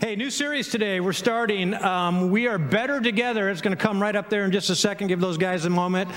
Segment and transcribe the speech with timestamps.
[0.00, 1.00] Hey, new series today.
[1.00, 1.74] We're starting.
[1.74, 3.50] Um, we are better together.
[3.50, 5.08] It's going to come right up there in just a second.
[5.08, 6.08] Give those guys a moment.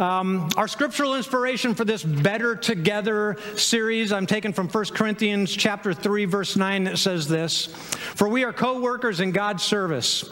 [0.00, 5.94] Um, our scriptural inspiration for this better together series, I'm taking from 1 Corinthians chapter
[5.94, 10.24] 3, verse 9, that says this For we are co workers in God's service.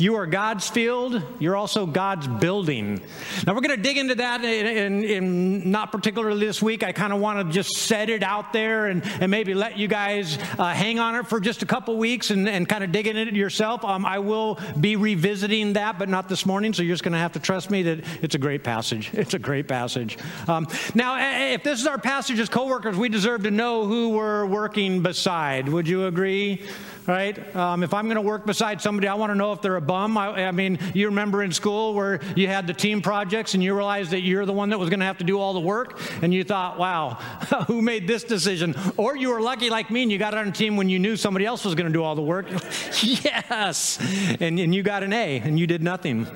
[0.00, 3.02] You are God's field, you're also God's building.
[3.46, 6.82] Now, we're going to dig into that in, in, in not particularly this week.
[6.82, 9.88] I kind of want to just set it out there and, and maybe let you
[9.88, 13.08] guys uh, hang on it for just a couple weeks and, and kind of dig
[13.08, 13.84] into it yourself.
[13.84, 17.18] Um, I will be revisiting that, but not this morning, so you're just going to
[17.18, 19.10] have to trust me that it's a great passage.
[19.20, 20.16] It's a great passage.
[20.48, 24.08] Um, now, if this is our passage as co workers, we deserve to know who
[24.08, 25.68] we're working beside.
[25.68, 26.66] Would you agree?
[27.10, 27.56] Right?
[27.56, 29.80] Um, if I'm going to work beside somebody, I want to know if they're a
[29.80, 30.16] bum.
[30.16, 33.74] I, I, mean, you remember in school where you had the team projects and you
[33.74, 36.00] realized that you're the one that was going to have to do all the work,
[36.22, 37.10] and you thought, wow,
[37.66, 38.74] who made this decision?
[38.96, 41.16] Or you were lucky like me and you got on a team when you knew
[41.16, 42.46] somebody else was going to do all the work.
[43.02, 43.98] yes!
[44.40, 46.26] And, and you got an A and you did nothing.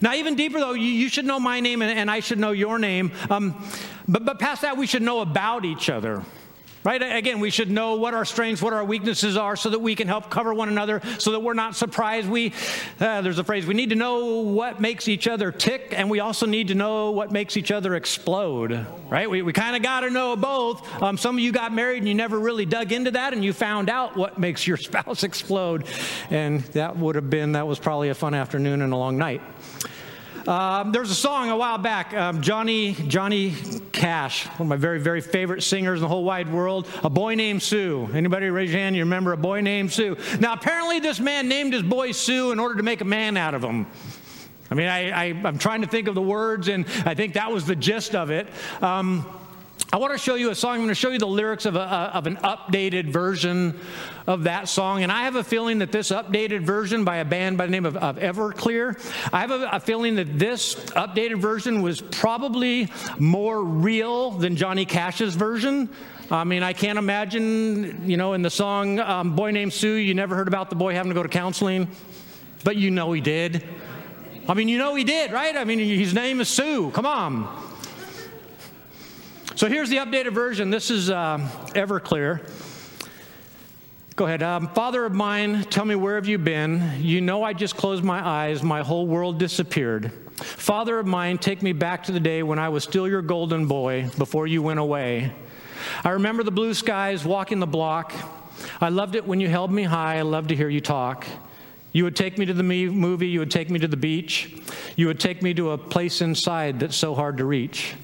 [0.00, 2.52] Now, even deeper though, you, you should know my name and, and, I should know
[2.52, 3.12] your name.
[3.28, 3.54] Um,
[4.08, 6.22] but, but past that, we should know about each other.
[6.84, 7.00] Right?
[7.00, 10.06] Again, we should know what our strengths, what our weaknesses are, so that we can
[10.06, 12.28] help cover one another, so that we're not surprised.
[12.28, 12.52] We,
[13.00, 16.20] uh, there's a phrase, we need to know what makes each other tick, and we
[16.20, 18.86] also need to know what makes each other explode.
[19.08, 19.30] Right?
[19.30, 21.02] We, we kind of got to know both.
[21.02, 23.54] Um, some of you got married and you never really dug into that, and you
[23.54, 25.86] found out what makes your spouse explode.
[26.28, 29.40] And that would have been, that was probably a fun afternoon and a long night.
[30.46, 33.54] Um, there was a song a while back, um, Johnny Johnny
[33.92, 36.86] Cash, one of my very very favorite singers in the whole wide world.
[37.02, 38.10] A boy named Sue.
[38.12, 38.94] Anybody raise your hand?
[38.94, 40.18] You remember a boy named Sue?
[40.40, 43.54] Now apparently this man named his boy Sue in order to make a man out
[43.54, 43.86] of him.
[44.70, 47.52] I mean, I, I, am trying to think of the words, and I think that
[47.52, 48.46] was the gist of it.
[48.82, 49.26] Um,
[49.94, 50.72] I want to show you a song.
[50.72, 53.78] I'm going to show you the lyrics of, a, of an updated version
[54.26, 55.04] of that song.
[55.04, 57.86] And I have a feeling that this updated version by a band by the name
[57.86, 58.98] of, of Everclear,
[59.32, 62.90] I have a, a, feeling that this updated version was probably
[63.20, 65.88] more real than Johnny Cash's version.
[66.28, 70.14] I mean, I can't imagine, you know, in the song um, Boy Named Sue, you
[70.14, 71.86] never heard about the boy having to go to counseling,
[72.64, 73.62] but you know he did.
[74.48, 75.56] I mean, you know he did, right?
[75.56, 76.90] I mean, his name is Sue.
[76.90, 77.63] Come on.
[79.56, 80.70] So here's the updated version.
[80.70, 82.40] This is um, Everclear.
[84.16, 84.42] Go ahead.
[84.42, 86.94] Um, Father of mine, tell me where have you been?
[86.98, 90.10] You know I just closed my eyes, my whole world disappeared.
[90.34, 93.66] Father of mine, take me back to the day when I was still your golden
[93.66, 95.32] boy before you went away.
[96.02, 98.12] I remember the blue skies, walking the block.
[98.80, 100.18] I loved it when you held me high.
[100.18, 101.28] I loved to hear you talk.
[101.92, 104.52] You would take me to the movie, you would take me to the beach,
[104.96, 107.94] you would take me to a place inside that's so hard to reach.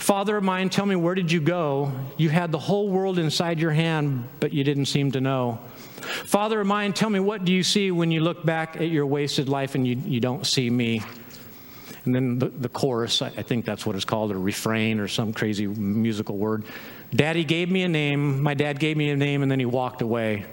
[0.00, 1.92] Father of mine, tell me, where did you go?
[2.16, 5.60] You had the whole world inside your hand, but you didn't seem to know.
[6.00, 9.04] Father of mine, tell me, what do you see when you look back at your
[9.04, 11.02] wasted life and you, you don't see me?
[12.06, 15.34] And then the, the chorus, I, think that's what it's called, a refrain or some
[15.34, 16.64] crazy musical word.
[17.14, 20.00] Daddy gave me a name, my dad gave me a name, and then he walked
[20.00, 20.46] away.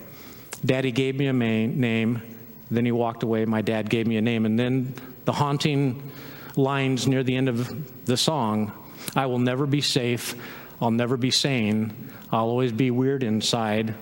[0.65, 2.21] Daddy gave me a main, name,
[2.69, 3.45] then he walked away.
[3.45, 4.45] My dad gave me a name.
[4.45, 4.93] And then
[5.23, 6.11] the haunting
[6.57, 8.73] lines near the end of the song
[9.15, 10.35] I will never be safe.
[10.81, 12.11] I'll never be sane.
[12.31, 13.95] I'll always be weird inside.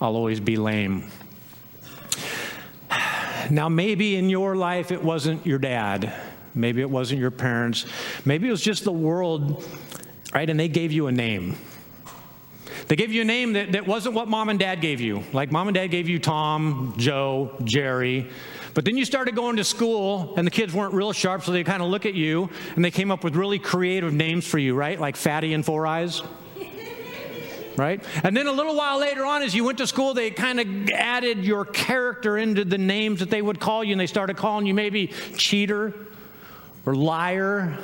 [0.00, 1.10] I'll always be lame.
[3.50, 6.12] Now, maybe in your life it wasn't your dad.
[6.54, 7.86] Maybe it wasn't your parents.
[8.24, 9.64] Maybe it was just the world,
[10.34, 10.48] right?
[10.48, 11.56] And they gave you a name.
[12.88, 15.24] They gave you a name that, that wasn't what mom and dad gave you.
[15.32, 18.28] Like mom and dad gave you Tom, Joe, Jerry.
[18.74, 21.64] But then you started going to school, and the kids weren't real sharp, so they
[21.64, 24.74] kind of look at you, and they came up with really creative names for you,
[24.74, 24.98] right?
[24.98, 26.22] Like Fatty and Four Eyes.
[27.74, 28.04] Right?
[28.22, 30.90] And then a little while later on, as you went to school, they kind of
[30.90, 34.66] added your character into the names that they would call you, and they started calling
[34.66, 35.94] you maybe cheater
[36.84, 37.78] or liar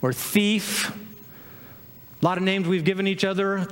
[0.00, 0.90] or thief.
[0.90, 3.68] A lot of names we've given each other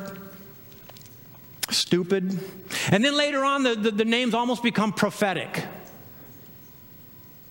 [1.71, 2.39] stupid.
[2.91, 5.65] And then later on, the, the, the names almost become prophetic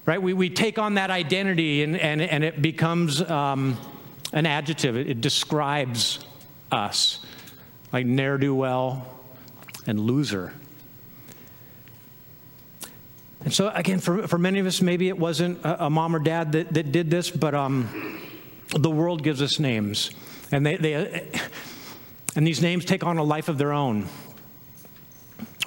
[0.06, 0.22] right?
[0.22, 3.78] We, we take on that identity and, and, and it becomes um,
[4.34, 4.96] an adjective.
[4.96, 6.20] It, it describes
[6.72, 7.20] us
[7.92, 9.06] like ne'er do well
[9.86, 10.54] and loser.
[13.44, 16.20] And so, again, for, for many of us, maybe it wasn't a, a mom or
[16.20, 18.20] dad that, that did this, but um,
[18.70, 20.12] the world gives us names.
[20.52, 21.28] And, they, they,
[22.36, 24.08] and these names take on a life of their own.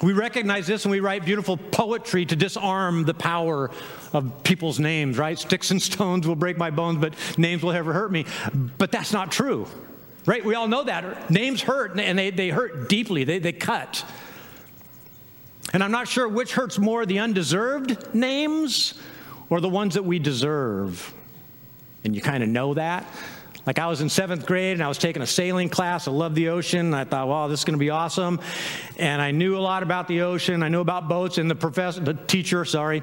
[0.01, 3.71] We recognize this and we write beautiful poetry to disarm the power
[4.11, 5.39] of people's names, right?
[5.39, 8.25] Sticks and stones will break my bones, but names will never hurt me.
[8.77, 9.67] But that's not true,
[10.25, 10.43] right?
[10.43, 11.29] We all know that.
[11.29, 14.03] Names hurt and they, they hurt deeply, they, they cut.
[15.73, 18.95] And I'm not sure which hurts more the undeserved names
[19.49, 21.13] or the ones that we deserve.
[22.03, 23.05] And you kind of know that.
[23.65, 26.07] Like I was in seventh grade and I was taking a sailing class.
[26.07, 26.93] I loved the ocean.
[26.93, 28.39] I thought, wow, this is going to be awesome.
[28.97, 30.61] And I knew a lot about the ocean.
[30.61, 31.37] I knew about boats.
[31.37, 33.01] And the professor, the teacher, sorry,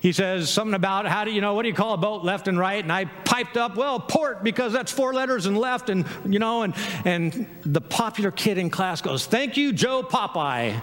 [0.00, 2.48] he says something about how do you know what do you call a boat left
[2.48, 6.06] and right and i piped up well port because that's four letters and left and
[6.26, 6.74] you know and
[7.04, 10.80] and the popular kid in class goes thank you joe popeye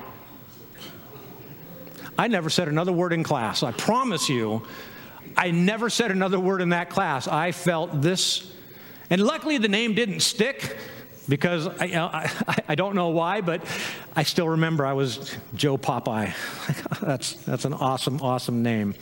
[2.18, 4.62] i never said another word in class i promise you
[5.36, 8.54] i never said another word in that class i felt this
[9.10, 10.78] and luckily the name didn't stick
[11.30, 11.86] because I,
[12.48, 13.62] I, I, don't know why, but
[14.16, 16.34] I still remember I was Joe Popeye.
[17.02, 18.96] that's, that's an awesome, awesome name.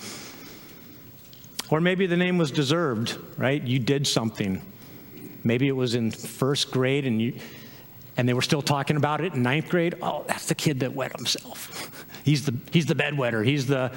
[1.70, 3.62] Or maybe the name was deserved, right?
[3.62, 4.62] You did something.
[5.44, 7.40] Maybe it was in first grade and you
[8.18, 9.96] and they were still talking about it in ninth grade.
[10.02, 12.06] Oh, that's the kid that wet himself.
[12.24, 13.46] he's the he's the bedwetter.
[13.46, 13.92] He's the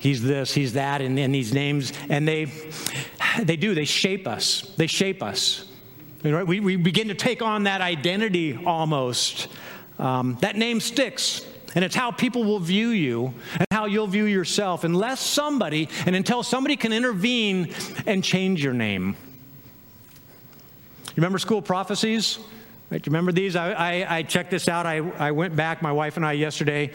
[0.00, 2.46] he's this, he's that, and, and these names, and they
[3.42, 4.62] they do, they shape us.
[4.76, 5.64] They shape us.
[6.24, 9.48] We, we begin to take on that identity almost.
[9.98, 11.46] Um, that name sticks.
[11.74, 16.16] And it's how people will view you and how you'll view yourself, unless somebody, and
[16.16, 17.72] until somebody can intervene
[18.06, 19.14] and change your name.
[21.04, 22.40] You remember school prophecies?
[22.90, 23.54] Right, you remember these?
[23.54, 24.84] I, I, I checked this out.
[24.84, 26.90] I, I went back, my wife and I, yesterday,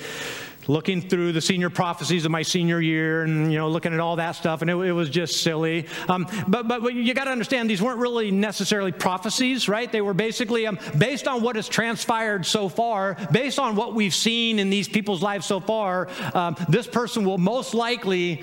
[0.68, 4.16] looking through the senior prophecies of my senior year and you know looking at all
[4.16, 5.88] that stuff and it, it was just silly.
[6.08, 9.92] Um, but, but, but you got to understand these weren't really necessarily prophecies right?
[9.92, 14.16] They were basically um, based on what has transpired so far based on what we've
[14.16, 18.42] seen in these people's lives so far um, this person will most likely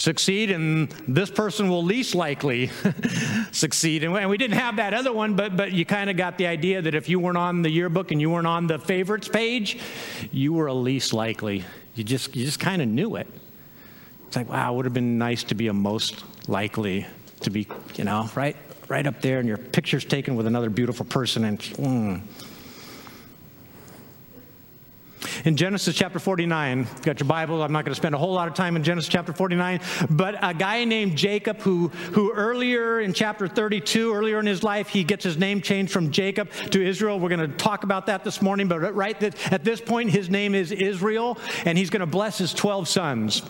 [0.00, 2.70] succeed, and this person will least likely
[3.52, 4.02] succeed.
[4.02, 6.80] And we didn't have that other one, but, but you kind of got the idea
[6.80, 9.78] that if you weren't on the yearbook and you weren't on the favorites page,
[10.32, 11.64] you were a least likely.
[11.94, 13.26] You just, you just kind of knew it.
[14.26, 17.06] It's like, wow, it would have been nice to be a most likely
[17.40, 18.56] to be, you know, right,
[18.88, 22.22] right up there, and your picture's taken with another beautiful person, and mm,
[25.44, 27.62] in Genesis chapter 49, got your Bible.
[27.62, 30.36] I'm not going to spend a whole lot of time in Genesis chapter 49, but
[30.42, 35.04] a guy named Jacob, who, who earlier in chapter 32, earlier in his life, he
[35.04, 37.18] gets his name changed from Jacob to Israel.
[37.18, 39.20] We're going to talk about that this morning, but right
[39.52, 43.42] at this point, his name is Israel, and he's going to bless his 12 sons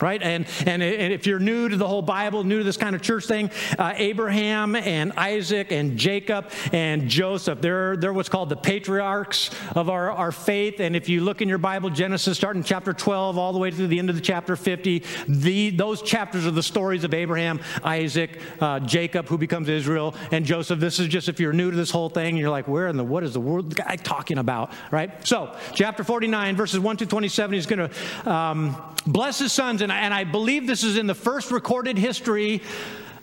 [0.00, 0.22] right?
[0.22, 3.26] And, and if you're new to the whole bible new to this kind of church
[3.26, 9.50] thing uh, abraham and isaac and jacob and joseph they're, they're what's called the patriarchs
[9.74, 10.80] of our, our faith.
[10.80, 13.86] And if you look in your bible genesis starting chapter 12 all the way to
[13.86, 18.40] the end of the chapter 50 the, those chapters are the stories of abraham isaac
[18.60, 20.80] uh, jacob who becomes israel and joseph.
[20.80, 23.04] This is just if you're new to this whole thing you're like where in the
[23.04, 24.72] what is the world guy talking about?
[24.90, 25.26] Right?
[25.26, 29.92] So chapter 49 verses 1 to 27 he's going to um, bless his sons and
[29.92, 32.62] I, and I believe this is in the first recorded history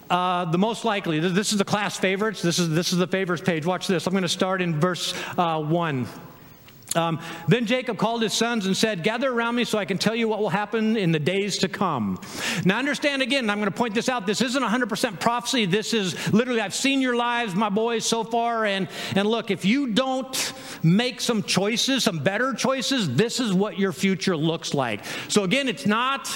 [0.09, 1.19] uh, the most likely.
[1.19, 2.41] This is the class favorites.
[2.41, 3.65] This is, this is the favorites page.
[3.65, 4.07] Watch this.
[4.07, 6.07] I'm going to start in verse uh, 1.
[6.95, 10.15] Um, then Jacob called his sons and said, Gather around me so I can tell
[10.15, 12.19] you what will happen in the days to come.
[12.63, 14.25] Now, understand again, I'm going to point this out.
[14.25, 15.65] This isn't 100% prophecy.
[15.65, 18.65] This is literally, I've seen your lives, my boys, so far.
[18.65, 20.53] And, and look, if you don't
[20.83, 25.03] make some choices, some better choices, this is what your future looks like.
[25.27, 26.27] So, again, it's not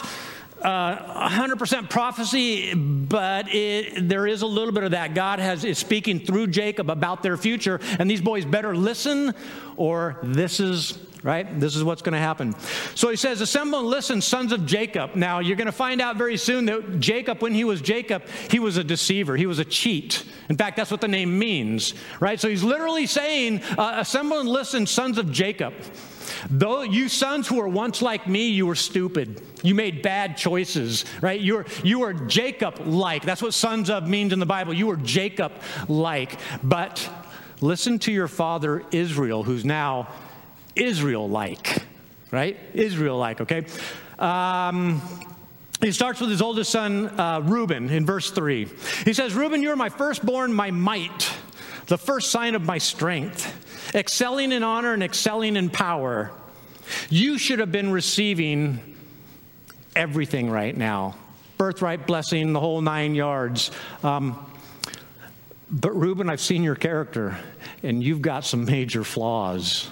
[0.62, 5.14] uh, 100% prophecy, but it, there is a little bit of that.
[5.14, 9.34] God has, is speaking through Jacob about their future, and these boys better listen,
[9.78, 11.60] or this is right?
[11.60, 12.56] This is what's going to happen.
[12.96, 15.16] So he says, Assemble and listen, sons of Jacob.
[15.16, 18.60] Now, you're going to find out very soon that Jacob, when he was Jacob, he
[18.60, 20.24] was a deceiver, he was a cheat.
[20.48, 22.40] In fact, that's what the name means, right?
[22.40, 25.74] So he's literally saying, uh, Assemble and listen, sons of Jacob.
[26.50, 29.42] Though you sons who were once like me, you were stupid.
[29.64, 31.40] You made bad choices, right?
[31.40, 33.24] You were, you were Jacob like.
[33.24, 34.74] That's what sons of means in the Bible.
[34.74, 35.52] You were Jacob
[35.88, 36.40] like.
[36.64, 37.10] But
[37.62, 40.08] listen to your father Israel, who's now
[40.76, 41.84] Israel like,
[42.32, 42.58] right?
[42.74, 43.66] Israel like, okay?
[44.18, 45.02] Um,
[45.82, 48.68] he starts with his oldest son, uh, Reuben, in verse 3.
[49.06, 51.32] He says, Reuben, you're my firstborn, my might,
[51.88, 53.56] the first sign of my strength
[53.94, 56.32] excelling in honor and excelling in power.
[57.10, 58.96] You should have been receiving
[59.96, 61.16] everything right now
[61.60, 63.70] birthright blessing, the whole nine yards.
[64.02, 64.46] Um,
[65.70, 67.38] but Reuben, I've seen your character,
[67.84, 69.90] and you've got some major flaws.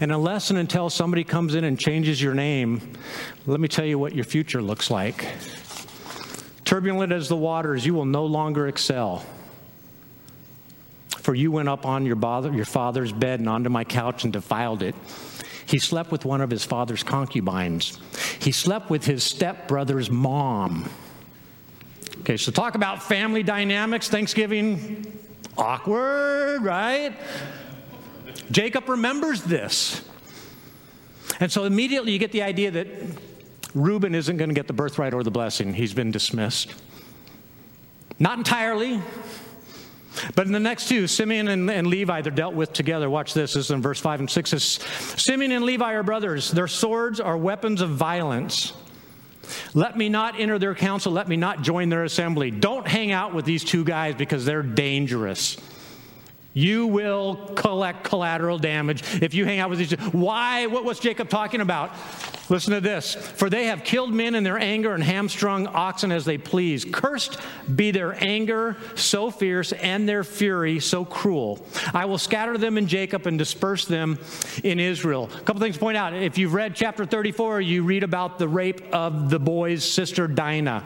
[0.00, 2.92] And unless and until somebody comes in and changes your name,
[3.46, 5.28] let me tell you what your future looks like.
[6.66, 9.24] Turbulent as the waters, you will no longer excel.
[11.26, 14.32] For you went up on your, bother, your father's bed and onto my couch and
[14.32, 14.94] defiled it.
[15.66, 17.98] He slept with one of his father's concubines.
[18.38, 20.88] He slept with his stepbrother's mom.
[22.20, 25.18] Okay, so talk about family dynamics, Thanksgiving,
[25.58, 27.12] awkward, right?
[28.52, 30.08] Jacob remembers this.
[31.40, 32.86] And so immediately you get the idea that
[33.74, 35.74] Reuben isn't going to get the birthright or the blessing.
[35.74, 36.72] He's been dismissed.
[38.20, 39.02] Not entirely,
[40.34, 43.08] but in the next two, Simeon and, and, Levi, they're dealt with together.
[43.10, 43.54] Watch this.
[43.54, 44.50] This is in verse 5 and 6.
[44.50, 44.62] Says,
[45.16, 46.50] Simeon and Levi are brothers.
[46.50, 48.72] Their swords are weapons of violence.
[49.74, 51.12] Let me not enter their council.
[51.12, 52.50] Let me not join their assembly.
[52.50, 55.56] Don't hang out with these two guys because they're dangerous.
[56.52, 59.92] You will collect collateral damage if you hang out with these.
[59.92, 60.66] Why?
[60.66, 61.94] What was Jacob talking about?
[62.48, 63.14] Listen to this.
[63.14, 66.84] For they have killed men in their anger and hamstrung oxen as they please.
[66.84, 67.38] Cursed
[67.74, 71.66] be their anger so fierce and their fury so cruel.
[71.92, 74.18] I will scatter them in Jacob and disperse them
[74.62, 75.30] in Israel.
[75.34, 76.14] A couple things to point out.
[76.14, 80.84] If you've read chapter 34, you read about the rape of the boy's sister Dinah.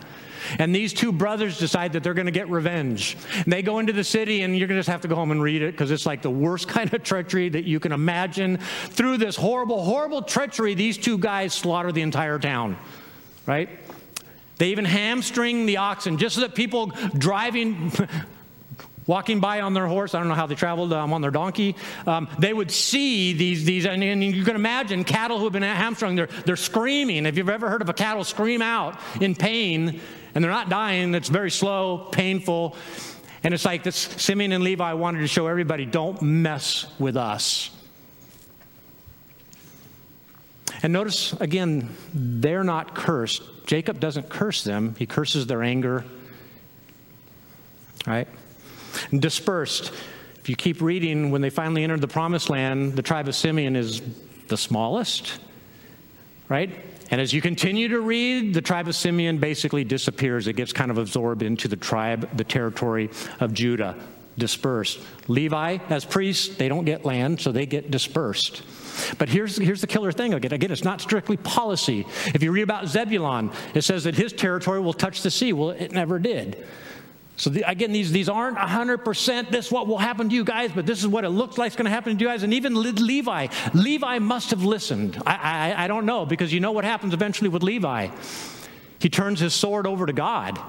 [0.58, 3.16] And these two brothers decide that they're going to get revenge.
[3.34, 5.30] And they go into the city, and you're going to just have to go home
[5.30, 8.58] and read it because it's like the worst kind of treachery that you can imagine.
[8.58, 12.76] Through this horrible, horrible treachery, these two guys slaughter the entire town,
[13.46, 13.68] right?
[14.58, 17.92] They even hamstring the oxen just so that people driving.
[19.06, 20.14] walking by on their horse.
[20.14, 21.74] I don't know how they traveled um, on their donkey.
[22.06, 25.62] Um, they would see these, these and, and, you can imagine cattle who have been
[25.62, 27.26] hamstrung, they're, they're screaming.
[27.26, 30.00] If you've ever heard of a cattle scream out in pain,
[30.34, 31.14] and they're not dying.
[31.14, 32.76] It's very slow, painful.
[33.42, 37.70] And it's like this Simeon and Levi wanted to show everybody don't mess with us.
[40.82, 43.42] And notice again, they're not cursed.
[43.66, 46.04] Jacob doesn't curse them, he curses their anger.
[48.06, 48.28] Right?
[49.10, 49.92] And dispersed.
[50.36, 53.76] If you keep reading, when they finally entered the promised land, the tribe of Simeon
[53.76, 54.00] is
[54.48, 55.38] the smallest.
[56.48, 56.82] Right?
[57.10, 60.46] And as you continue to read, the tribe of Simeon basically disappears.
[60.46, 63.96] It gets kind of absorbed into the tribe, the territory of Judah,
[64.38, 65.00] dispersed.
[65.26, 68.62] Levi, as priests, they don't get land, so they get dispersed.
[69.18, 70.52] But here's, here's the killer thing again.
[70.52, 72.06] Again, it's not strictly policy.
[72.26, 75.52] If you read about Zebulon, it says that his territory will touch the sea.
[75.52, 76.64] Well, it never did.
[77.40, 80.72] So the, again, these, these aren't 100% this is what will happen to you guys,
[80.74, 82.42] but this is what it looks like is going to happen to you guys.
[82.42, 85.16] And even Levi, Levi must have listened.
[85.24, 88.08] I, I, I don't know, because you know what happens eventually with Levi.
[88.98, 90.60] He turns his sword over to God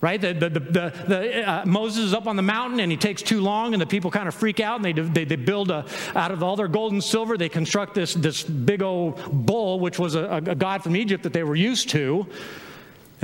[0.00, 0.20] right?
[0.20, 3.40] The, the, the, the uh, Moses is up on the mountain and he takes too
[3.40, 6.30] long, and the people kind of freak out and they, they, they build a, out
[6.30, 10.14] of all their gold and silver, they construct this, this big old bull, which was
[10.14, 12.26] a, a god from Egypt that they were used to.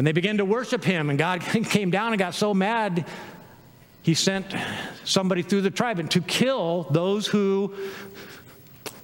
[0.01, 3.05] And they began to worship him, and God came down and got so mad,
[4.01, 4.47] he sent
[5.05, 7.75] somebody through the tribe and to kill those who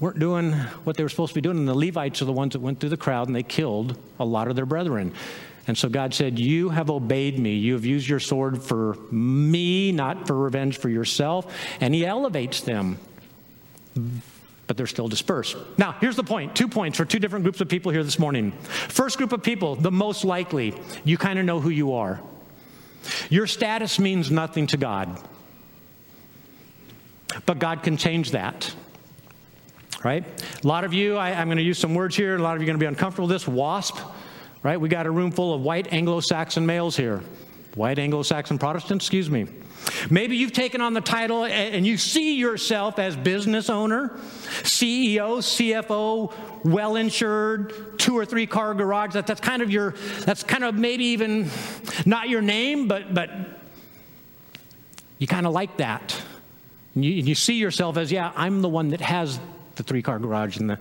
[0.00, 1.58] weren't doing what they were supposed to be doing.
[1.58, 4.24] And the Levites are the ones that went through the crowd and they killed a
[4.24, 5.12] lot of their brethren.
[5.66, 7.56] And so God said, You have obeyed me.
[7.56, 11.54] You have used your sword for me, not for revenge for yourself.
[11.78, 12.98] And he elevates them
[14.66, 15.56] but they're still dispersed.
[15.78, 18.52] Now, here's the point two points for two different groups of people here this morning.
[18.52, 22.20] First group of people, the most likely, you kind of know who you are.
[23.30, 25.20] Your status means nothing to God,
[27.44, 28.74] but God can change that.
[30.04, 30.24] Right?
[30.62, 32.62] A lot of you, I, am going to use some words here, a lot of
[32.62, 33.48] you are going to be uncomfortable with this.
[33.48, 33.98] WASP,
[34.62, 34.80] right?
[34.80, 37.22] We got a room full of white Anglo Saxon males here.
[37.74, 39.46] White Anglo Saxon Protestants, excuse me.
[40.10, 44.10] Maybe you've taken on the title and you see yourself as business owner,
[44.62, 46.32] CEO, CFO,
[46.64, 49.14] well insured, two or three car garage.
[49.14, 51.48] That, that's kind of your, that's kind of maybe even
[52.04, 53.30] not your name, but, but
[55.18, 56.20] you kind of like that.
[56.94, 59.38] And you, and you see yourself as, yeah, I'm the one that has
[59.76, 60.78] the three car garage and the,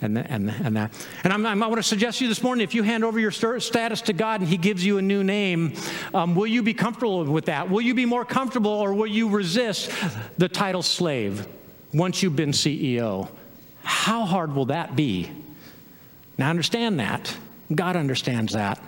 [0.00, 0.92] and, the, and, the, and that.
[1.24, 3.18] And I'm, I'm, i want to suggest to you this morning if you hand over
[3.18, 5.74] your status to God and He gives you a new name,
[6.14, 7.68] um, will you be comfortable with that?
[7.68, 9.90] Will you be more comfortable or will you resist
[10.36, 11.46] the title slave
[11.92, 13.28] once you've been CEO?
[13.82, 15.30] How hard will that be?
[16.36, 17.36] Now, understand that.
[17.74, 18.82] God understands that.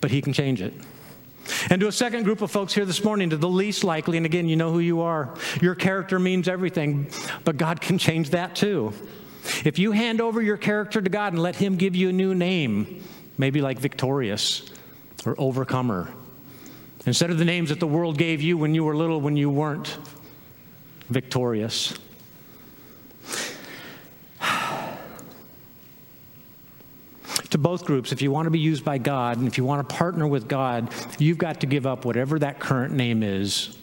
[0.00, 0.74] But He can change it.
[1.70, 4.26] And to a second group of folks here this morning, to the least likely, and
[4.26, 5.34] again, you know who you are.
[5.60, 7.10] Your character means everything,
[7.44, 8.92] but God can change that too.
[9.64, 12.34] If you hand over your character to God and let Him give you a new
[12.34, 13.02] name,
[13.38, 14.70] maybe like victorious
[15.24, 16.12] or overcomer,
[17.06, 19.50] instead of the names that the world gave you when you were little, when you
[19.50, 19.96] weren't
[21.08, 21.94] victorious.
[27.50, 29.88] To both groups, if you want to be used by God and if you want
[29.88, 33.76] to partner with God, you've got to give up whatever that current name is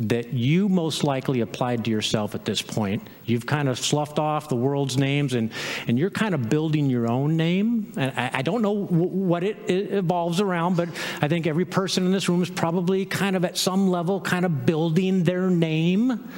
[0.00, 3.06] that you most likely applied to yourself at this point.
[3.24, 5.52] You've kind of sloughed off the world's names and,
[5.86, 7.92] and you're kind of building your own name.
[7.96, 10.88] And I, I don't know w- what it, it evolves around, but
[11.20, 14.44] I think every person in this room is probably kind of at some level kind
[14.44, 16.30] of building their name.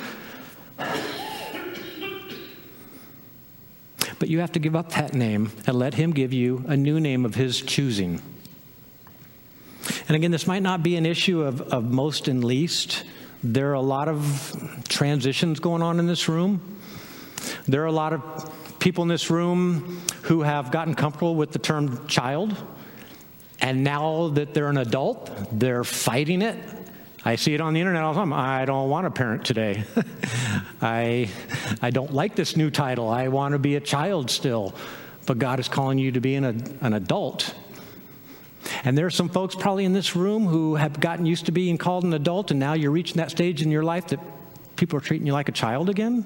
[4.19, 6.99] But you have to give up that name and let Him give you a new
[6.99, 8.21] name of His choosing.
[10.09, 13.05] And again, this might not be an issue of, of most and least.
[13.43, 16.61] There are a lot of transitions going on in this room.
[17.67, 21.59] There are a lot of people in this room who have gotten comfortable with the
[21.59, 22.57] term child.
[23.61, 26.57] And now that they're an adult, they're fighting it.
[27.25, 28.33] I see it on the internet all the time.
[28.33, 29.85] I don't want a parent today.
[30.81, 31.29] I,
[31.83, 33.09] I don't like this new title.
[33.09, 34.75] I want to be a child still.
[35.27, 37.55] But God is calling you to be an, an adult.
[38.85, 41.79] And there are some folks probably in this room who have gotten used to being
[41.79, 44.21] called an adult, and now you're reaching that stage in your life that
[44.77, 46.25] people are treating you like a child again.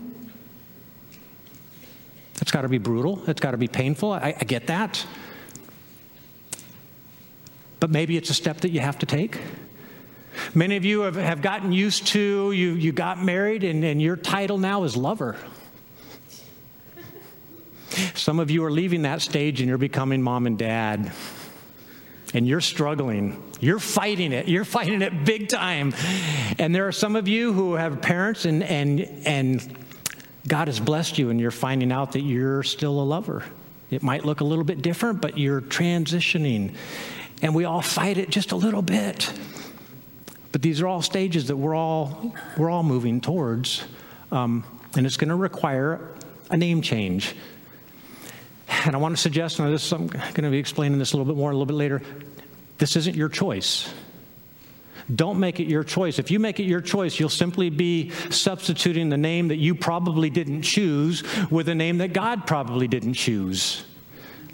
[2.40, 3.22] It's got to be brutal.
[3.28, 4.12] It's got to be painful.
[4.12, 5.04] I, I get that.
[7.80, 9.38] But maybe it's a step that you have to take.
[10.54, 14.16] Many of you have, have gotten used to, you, you got married, and, and your
[14.16, 15.36] title now is lover.
[18.14, 21.12] Some of you are leaving that stage and you're becoming mom and dad
[22.34, 23.42] and you're struggling.
[23.60, 24.48] You're fighting it.
[24.48, 25.94] You're fighting it big time.
[26.58, 29.76] And there are some of you who have parents and and and
[30.48, 33.44] God has blessed you and you're finding out that you're still a lover.
[33.90, 36.74] It might look a little bit different, but you're transitioning.
[37.42, 39.30] And we all fight it just a little bit.
[40.52, 43.84] But these are all stages that we're all we're all moving towards.
[44.30, 46.10] Um, and it's going to require
[46.50, 47.34] a name change.
[48.84, 51.30] And I want to suggest, and this, I'm going to be explaining this a little
[51.32, 52.02] bit more a little bit later.
[52.78, 53.92] This isn't your choice.
[55.14, 56.18] Don't make it your choice.
[56.18, 60.30] If you make it your choice, you'll simply be substituting the name that you probably
[60.30, 63.84] didn't choose with a name that God probably didn't choose.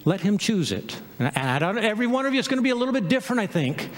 [0.04, 0.98] Let Him choose it.
[1.18, 3.90] And every one of you is going to be a little bit different, I think.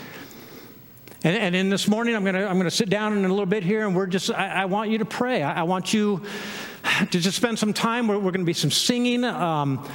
[1.23, 3.45] And, and in this morning, I'm going to I'm to sit down in a little
[3.47, 5.43] bit here, and we're just I, I want you to pray.
[5.43, 6.23] I, I want you
[7.11, 8.09] to just spend some time.
[8.09, 9.25] We're, we're going to be some singing.
[9.25, 9.87] Um,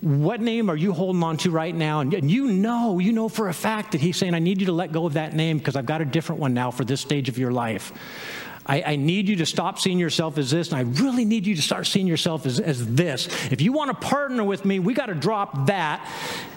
[0.00, 2.00] what name are you holding on to right now?
[2.00, 4.72] And you know, you know for a fact that he's saying, I need you to
[4.72, 7.28] let go of that name because I've got a different one now for this stage
[7.28, 7.92] of your life.
[8.66, 11.54] I, I, need you to stop seeing yourself as this, and I really need you
[11.54, 13.28] to start seeing yourself as, as this.
[13.52, 16.08] If you want to partner with me, we got to drop that,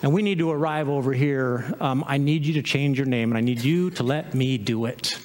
[0.02, 1.74] and we need to arrive over here.
[1.82, 4.58] Um, I need you to change your name, and I need you to let me
[4.58, 5.20] do it.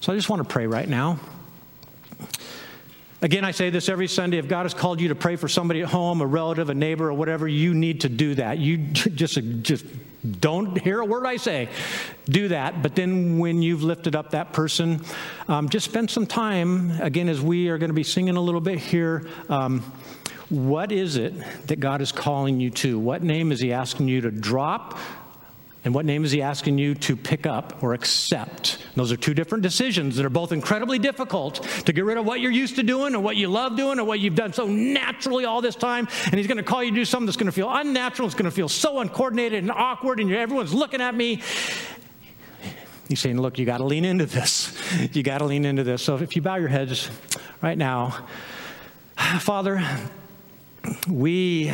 [0.00, 1.18] So I just want to pray right now.
[3.22, 4.38] Again, I say this every Sunday.
[4.38, 7.08] If God has called you to pray for somebody at home, a relative, a neighbor,
[7.08, 8.58] or whatever, you need to do that.
[8.58, 9.84] You just, just
[10.28, 11.68] don't hear a word I say.
[12.28, 12.82] Do that.
[12.82, 15.02] But then when you've lifted up that person,
[15.48, 18.60] um, just spend some time, again, as we are going to be singing a little
[18.60, 19.26] bit here.
[19.48, 19.80] Um,
[20.50, 21.34] what is it
[21.68, 22.98] that God is calling you to?
[22.98, 24.98] What name is He asking you to drop?
[25.82, 28.76] And what name is he asking you to pick up or accept?
[28.88, 32.26] And those are two different decisions that are both incredibly difficult to get rid of
[32.26, 34.66] what you're used to doing or what you love doing or what you've done so
[34.66, 36.06] naturally all this time.
[36.26, 38.26] And he's going to call you to do something that's going to feel unnatural.
[38.26, 41.40] It's going to feel so uncoordinated and awkward, and everyone's looking at me.
[43.08, 44.76] He's saying, Look, you got to lean into this.
[45.12, 46.02] You got to lean into this.
[46.02, 47.10] So if you bow your heads
[47.62, 48.26] right now,
[49.40, 49.82] Father,
[51.08, 51.72] we,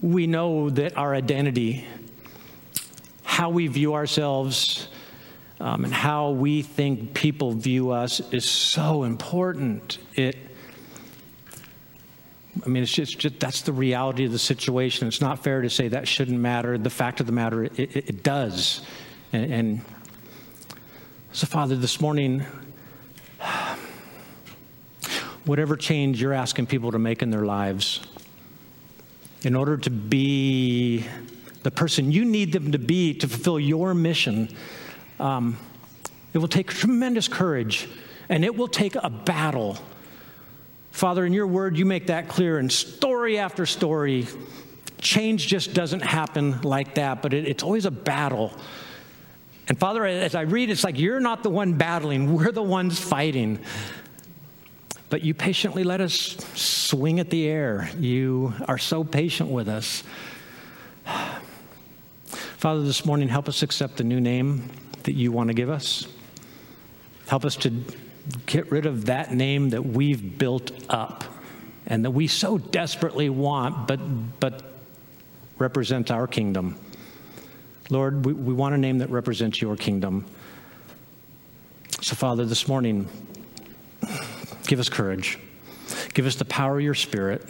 [0.00, 1.86] we know that our identity
[3.32, 4.88] how we view ourselves
[5.58, 9.96] um, and how we think people view us is so important.
[10.14, 10.36] It,
[12.62, 15.08] I mean, it's just, just, that's the reality of the situation.
[15.08, 16.76] It's not fair to say that shouldn't matter.
[16.76, 18.82] The fact of the matter, it, it, it does.
[19.32, 19.80] And, and
[21.32, 22.44] so, Father, this morning,
[25.46, 28.02] whatever change you're asking people to make in their lives,
[29.40, 31.06] in order to be
[31.62, 34.48] the person you need them to be to fulfill your mission,
[35.20, 35.56] um,
[36.32, 37.88] it will take tremendous courage
[38.28, 39.78] and it will take a battle.
[40.90, 44.26] Father, in your word, you make that clear in story after story.
[44.98, 48.52] Change just doesn't happen like that, but it, it's always a battle.
[49.68, 52.98] And Father, as I read, it's like you're not the one battling, we're the ones
[52.98, 53.58] fighting.
[55.08, 57.90] But you patiently let us swing at the air.
[57.98, 60.02] You are so patient with us.
[62.62, 64.70] Father, this morning, help us accept the new name
[65.02, 66.06] that you want to give us.
[67.26, 67.82] Help us to
[68.46, 71.24] get rid of that name that we've built up
[71.88, 73.98] and that we so desperately want, but,
[74.38, 74.62] but
[75.58, 76.78] represents our kingdom.
[77.90, 80.24] Lord, we, we want a name that represents your kingdom.
[82.00, 83.08] So, Father, this morning,
[84.68, 85.36] give us courage.
[86.14, 87.44] Give us the power of your Spirit.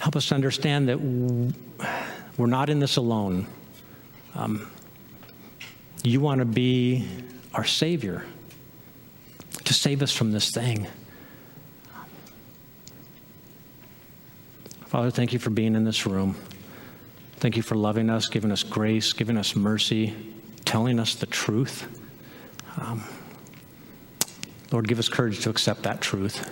[0.00, 0.98] Help us understand that
[2.38, 3.46] we're not in this alone.
[4.34, 4.70] Um,
[6.02, 7.06] you want to be
[7.52, 8.24] our Savior
[9.64, 10.86] to save us from this thing.
[14.86, 16.34] Father, thank you for being in this room.
[17.36, 20.16] Thank you for loving us, giving us grace, giving us mercy,
[20.64, 21.86] telling us the truth.
[22.78, 23.04] Um,
[24.72, 26.50] Lord, give us courage to accept that truth.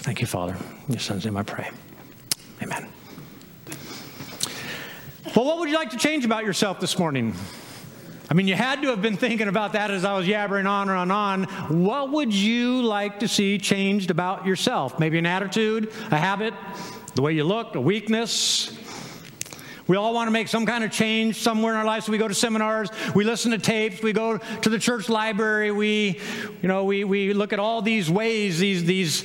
[0.00, 0.56] Thank you, Father.
[0.86, 1.70] In your son's name I pray.
[2.62, 2.88] Amen.
[5.36, 7.34] Well, what would you like to change about yourself this morning?
[8.30, 10.88] I mean, you had to have been thinking about that as I was yabbering on
[10.88, 11.44] and on.
[11.84, 14.98] What would you like to see changed about yourself?
[14.98, 16.54] Maybe an attitude, a habit,
[17.14, 18.76] the way you look, a weakness.
[19.86, 22.04] We all want to make some kind of change somewhere in our lives.
[22.04, 25.70] So we go to seminars, we listen to tapes, we go to the church library,
[25.70, 26.20] we,
[26.60, 29.22] you know, we, we look at all these ways, these, these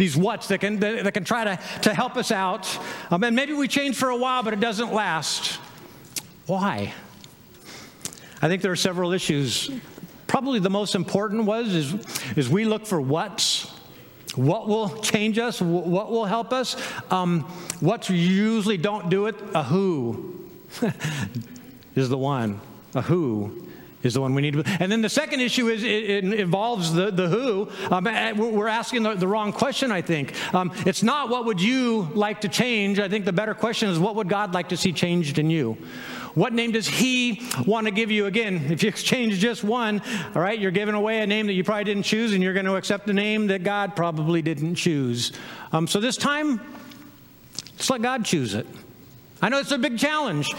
[0.00, 2.66] these what's that can, that, can try to, to help us out.
[3.10, 5.60] Um, and maybe we change for a while, but it doesn't last.
[6.46, 6.94] Why?
[8.40, 9.70] I think there are several issues.
[10.26, 11.94] Probably the most important was is,
[12.34, 13.70] is we look for what's,
[14.36, 16.76] what will change us, what will help us.
[17.10, 17.42] Um,
[17.80, 20.48] what usually don't do it, a who
[21.94, 22.58] is the one.
[22.94, 23.68] A who
[24.02, 24.64] is the one we need to.
[24.80, 27.68] And then the second issue is it, it involves the, the who.
[27.90, 28.04] Um,
[28.36, 30.34] we're asking the, the, wrong question, I think.
[30.54, 32.98] Um, it's not what would you like to change.
[32.98, 35.76] I think the better question is what would God like to see changed in you?
[36.34, 38.26] What name does He want to give you?
[38.26, 40.00] Again, if you exchange just one,
[40.34, 42.66] all right, you're giving away a name that you probably didn't choose, and you're going
[42.66, 45.32] to accept a name that God probably didn't choose.
[45.72, 46.60] Um, so this time,
[47.72, 48.66] let's let God choose it.
[49.42, 50.52] I know it's a big challenge.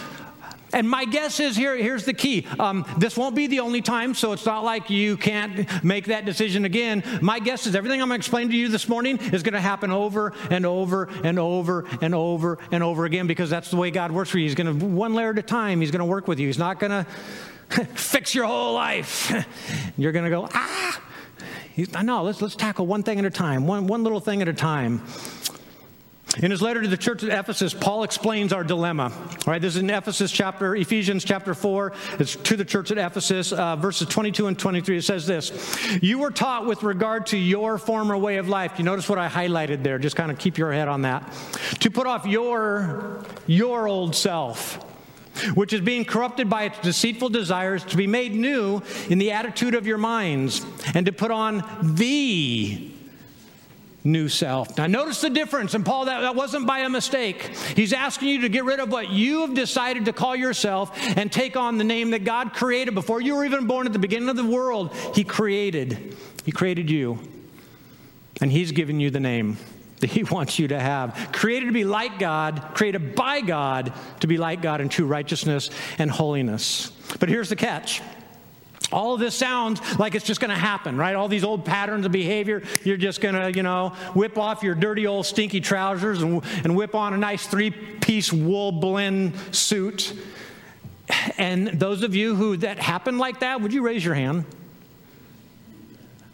[0.74, 2.48] And my guess is here, here's the key.
[2.60, 6.26] Um, this won't be the only time, so it's not like you can't make that
[6.26, 7.04] decision again.
[7.22, 9.62] My guess is everything I'm going to explain to you this morning is going to
[9.62, 13.92] happen over and over and over and over and over again because that's the way
[13.92, 14.46] God works for you.
[14.46, 16.48] He's going to, one layer at a time, He's going to work with you.
[16.48, 16.92] He's not going
[17.70, 19.32] to fix your whole life.
[19.98, 21.02] You're going to go, ah.
[22.04, 24.54] No, let's, let's tackle one thing at a time, one, one little thing at a
[24.54, 25.02] time.
[26.38, 29.12] In his letter to the church at Ephesus, Paul explains our dilemma.
[29.14, 31.92] All right, this is in Ephesus chapter, Ephesians chapter 4.
[32.20, 34.98] It's to the church at Ephesus, uh, verses 22 and 23.
[34.98, 35.52] It says this
[36.02, 38.74] You were taught with regard to your former way of life.
[38.78, 40.00] You notice what I highlighted there?
[40.00, 41.34] Just kind of keep your head on that.
[41.82, 44.86] To put off your, your old self
[45.56, 49.74] which is being corrupted by its deceitful desires, to be made new in the attitude
[49.74, 50.64] of your minds,
[50.94, 51.64] and to put on
[51.96, 52.91] the
[54.04, 54.78] new self.
[54.78, 55.74] Now, notice the difference.
[55.74, 57.56] And Paul, that, that wasn't by a mistake.
[57.76, 61.32] He's asking you to get rid of what you have decided to call yourself and
[61.32, 64.30] take on the name that God created before you were even born at the beginning
[64.30, 64.96] of the world.
[65.14, 66.16] He created.
[66.46, 67.20] He created you.
[68.42, 69.58] And He's given you the name
[70.00, 71.30] that He wants you to have.
[71.32, 75.70] Created to be like God, created by God to be like God in true righteousness
[76.00, 76.92] and holiness.
[77.20, 78.02] But here's the catch.
[78.92, 81.16] All of this sounds like it's just going to happen, right?
[81.16, 82.64] All these old patterns of behavior.
[82.84, 86.76] You're just going to, you know, whip off your dirty old stinky trousers and, and
[86.76, 90.14] whip on a nice three piece wool blend suit.
[91.38, 94.46] And those of you who that happened like that, would you raise your hand?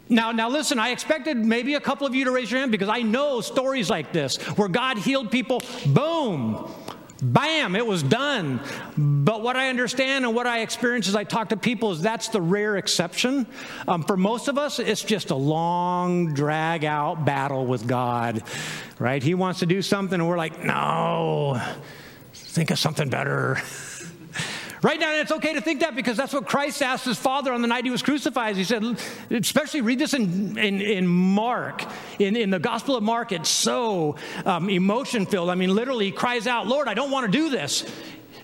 [0.08, 2.88] Now, now listen, I expected maybe a couple of you to raise your hand because
[2.88, 6.70] I know stories like this where God healed people, boom,
[7.20, 8.60] Bam, it was done.
[8.96, 12.28] But what I understand and what I experience as I talk to people is that's
[12.28, 13.46] the rare exception.
[13.88, 18.44] Um, for most of us, it's just a long, drag out battle with God,
[18.98, 19.22] right?
[19.22, 21.60] He wants to do something, and we're like, no,
[22.32, 23.60] think of something better.
[24.82, 27.62] Right now, it's okay to think that because that's what Christ asked his Father on
[27.62, 28.56] the night he was crucified.
[28.56, 28.84] He said,
[29.30, 31.84] especially read this in, in, in Mark,
[32.18, 35.50] in, in the Gospel of Mark, it's so um, emotion filled.
[35.50, 37.90] I mean, literally, he cries out, Lord, I don't want to do this.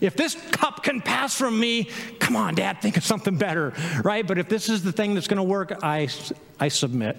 [0.01, 4.27] If this cup can pass from me, come on, Dad, think of something better, right?
[4.27, 6.09] But if this is the thing that's going to work, I,
[6.59, 7.17] I submit.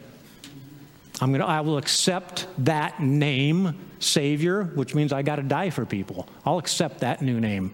[1.21, 5.85] I'm gonna, I will accept that name, Savior, which means I got to die for
[5.85, 6.27] people.
[6.45, 7.73] I'll accept that new name.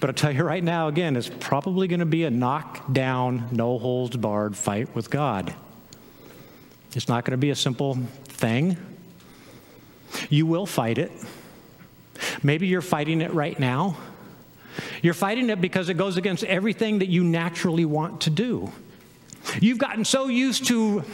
[0.00, 3.78] But I'll tell you right now, again, it's probably going to be a knock-down, no
[3.78, 5.54] holds barred fight with God.
[6.94, 8.76] It's not going to be a simple thing.
[10.28, 11.10] You will fight it.
[12.42, 13.96] Maybe you're fighting it right now.
[15.02, 18.70] You're fighting it because it goes against everything that you naturally want to do.
[19.60, 21.04] You've gotten so used to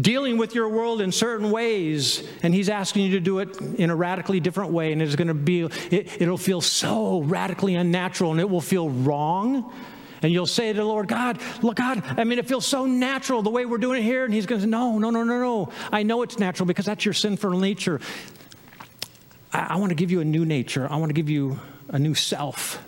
[0.00, 3.90] dealing with your world in certain ways, and He's asking you to do it in
[3.90, 8.32] a radically different way, and it's going to be, it, it'll feel so radically unnatural,
[8.32, 9.72] and it will feel wrong.
[10.22, 13.40] And you'll say to the Lord, God, look, God, I mean, it feels so natural
[13.42, 14.24] the way we're doing it here.
[14.24, 15.72] And He's going to say, No, no, no, no, no.
[15.90, 18.00] I know it's natural because that's your sinful nature.
[19.52, 21.98] I, I want to give you a new nature, I want to give you a
[21.98, 22.82] new self.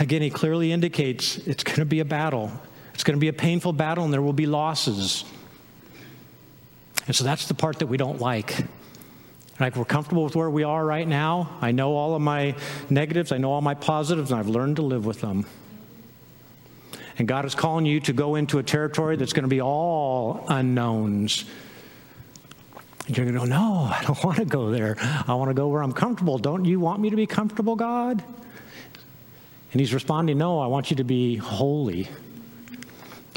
[0.00, 2.50] Again, He clearly indicates it's going to be a battle.
[2.94, 5.24] It's going to be a painful battle and there will be losses.
[7.06, 8.64] And so that's the part that we don't like.
[9.60, 11.56] Like we're comfortable with where we are right now.
[11.60, 12.56] I know all of my
[12.90, 15.46] negatives, I know all my positives, and I've learned to live with them.
[17.18, 20.44] And God is calling you to go into a territory that's going to be all
[20.48, 21.44] unknowns.
[23.06, 24.96] And you're going to go, No, I don't want to go there.
[24.98, 26.38] I want to go where I'm comfortable.
[26.38, 28.24] Don't you want me to be comfortable, God?
[29.72, 32.08] And He's responding, No, I want you to be holy.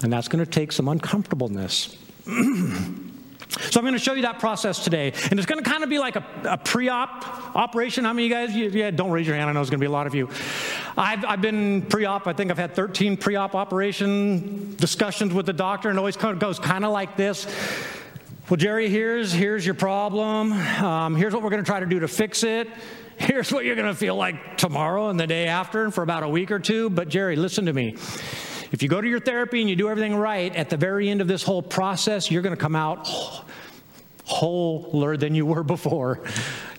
[0.03, 1.97] And that's going to take some uncomfortableness.
[3.49, 5.13] So I'm going to show you that process today.
[5.31, 8.03] And it's going to kind of be like a, a pre-op operation.
[8.05, 9.49] How many of you guys, you, yeah, don't raise your hand.
[9.49, 10.29] I know it's going to be a lot of you.
[10.95, 12.27] I've, I've been pre-op.
[12.27, 16.59] I think I've had 13 pre-op operation discussions with the doctor and it always goes
[16.59, 17.47] kind of like this.
[18.49, 20.53] Well, Jerry, here's, here's your problem.
[20.53, 22.69] Um, here's what we're going to try to do to fix it.
[23.17, 26.23] Here's what you're going to feel like tomorrow and the day after and for about
[26.23, 26.89] a week or two.
[26.89, 27.95] But Jerry, listen to me.
[28.71, 31.21] If you go to your therapy and you do everything right, at the very end
[31.21, 33.07] of this whole process, you're going to come out
[34.27, 36.19] wholer than you were before.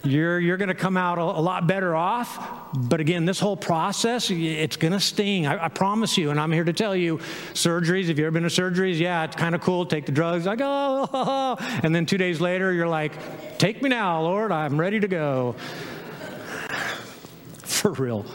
[0.04, 2.38] You're, you're going to come out a, a, lot better off.
[2.74, 5.46] But again, this whole process, it's going to sting.
[5.46, 6.30] I, I, promise you.
[6.30, 7.18] And I'm here to tell you
[7.54, 9.86] surgeries, if you've ever been to surgeries, yeah, it's kind of cool.
[9.86, 10.46] Take the drugs.
[10.46, 11.56] I go, oh.
[11.82, 14.52] and then two days later, you're like, take me now, Lord.
[14.52, 15.56] I'm ready to go.
[17.64, 18.26] For real.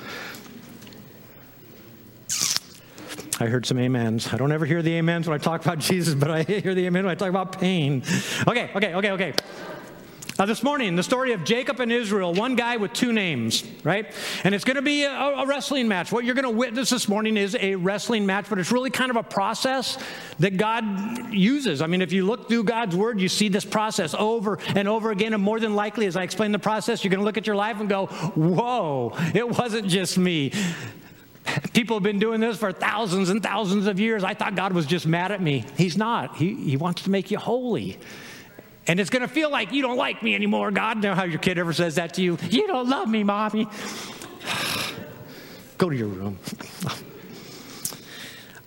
[3.39, 4.32] I heard some amens.
[4.32, 6.86] I don't ever hear the amens when I talk about Jesus, but I hear the
[6.86, 8.04] amen when I talk about pain.
[8.48, 9.34] Okay, okay, okay, okay.
[10.39, 14.12] Uh, this morning, the story of Jacob and Israel, one guy with two names, right?
[14.43, 16.12] And it's going to be a, a wrestling match.
[16.12, 19.12] What you're going to witness this morning is a wrestling match, but it's really kind
[19.12, 20.00] of a process
[20.39, 21.84] that God uses.
[21.84, 25.12] I mean, if you look through God's word, you see this process over and over
[25.12, 25.36] again.
[25.36, 27.56] And more than likely, as I explain the process, you're going to look at your
[27.56, 30.52] life and go, whoa, it wasn't just me.
[31.73, 34.23] People have been doing this for thousands and thousands of years.
[34.23, 35.65] I thought God was just mad at me.
[35.77, 36.38] He's not.
[36.38, 37.99] He, he wants to make you holy.
[38.88, 41.01] And it's going to feel like you don't like me anymore, God.
[41.01, 42.38] Know how your kid ever says that to you?
[42.49, 43.67] You don't love me, mommy.
[45.77, 46.38] Go to your room.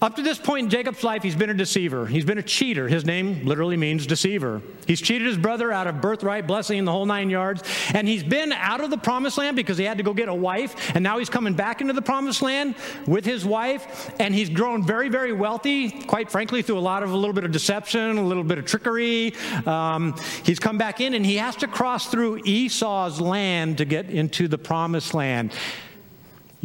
[0.06, 2.06] Up to this point in Jacob's life, he's been a deceiver.
[2.06, 2.86] He's been a cheater.
[2.86, 4.62] His name literally means deceiver.
[4.86, 7.64] He's cheated his brother out of birthright, blessing, the whole nine yards.
[7.92, 10.34] And he's been out of the promised land because he had to go get a
[10.34, 10.94] wife.
[10.94, 12.76] And now he's coming back into the promised land
[13.08, 14.14] with his wife.
[14.20, 17.42] And he's grown very, very wealthy, quite frankly, through a lot of a little bit
[17.42, 19.34] of deception, a little bit of trickery.
[19.66, 20.14] Um,
[20.44, 24.46] he's come back in and he has to cross through Esau's land to get into
[24.46, 25.52] the promised land.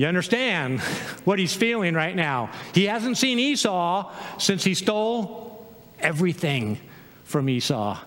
[0.02, 0.80] You understand
[1.26, 2.50] what he's feeling right now.
[2.74, 5.64] He hasn't seen Esau since he stole
[6.00, 6.80] everything
[7.24, 8.00] from Esau.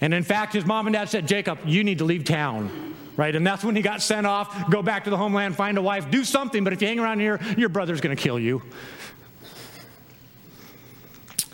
[0.00, 2.96] And in fact, his mom and dad said, Jacob, you need to leave town.
[3.16, 3.36] Right?
[3.36, 6.10] And that's when he got sent off, go back to the homeland, find a wife,
[6.10, 8.60] do something, but if you hang around here, your brother's going to kill you.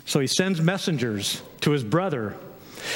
[0.05, 2.35] So he sends messengers to his brother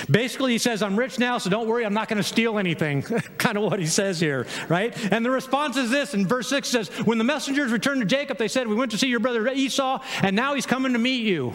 [0.10, 3.02] Basically, he says, I'm rich now, so don't worry, I'm not going to steal anything.
[3.38, 4.95] kind of what he says here, right?
[5.12, 8.38] And the response is this in verse 6 says, When the messengers returned to Jacob,
[8.38, 11.23] they said, We went to see your brother Esau, and now he's coming to meet
[11.23, 11.54] you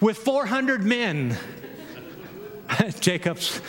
[0.00, 1.36] with 400 men.
[3.00, 3.60] Jacob's,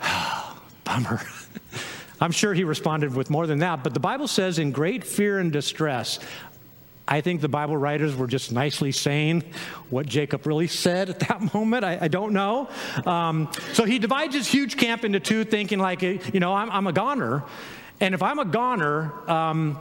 [0.84, 1.20] bummer.
[2.20, 5.38] I'm sure he responded with more than that, but the Bible says, in great fear
[5.38, 6.18] and distress,
[7.10, 9.42] I think the Bible writers were just nicely saying
[9.88, 11.84] what Jacob really said at that moment.
[11.84, 12.68] I, I don't know.
[13.06, 16.86] Um, so he divides his huge camp into two, thinking like, you know, I'm, I'm
[16.86, 17.44] a goner,
[18.00, 19.80] and if I'm a goner, um,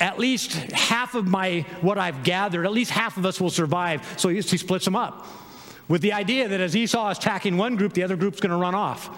[0.00, 4.02] at least half of my what I've gathered, at least half of us will survive.
[4.18, 5.26] So he, he splits them up
[5.88, 8.56] with the idea that as Esau is attacking one group, the other group's going to
[8.56, 9.10] run off.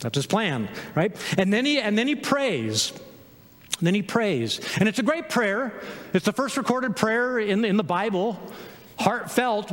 [0.00, 1.16] That's his plan, right?
[1.38, 2.92] And then he and then he prays.
[3.82, 4.60] Then he prays.
[4.78, 5.72] And it's a great prayer.
[6.12, 8.38] It's the first recorded prayer in, in the Bible,
[8.98, 9.72] heartfelt,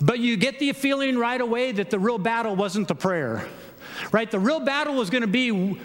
[0.00, 3.46] but you get the feeling right away that the real battle wasn't the prayer.
[4.10, 4.28] Right?
[4.28, 5.78] The real battle was going to be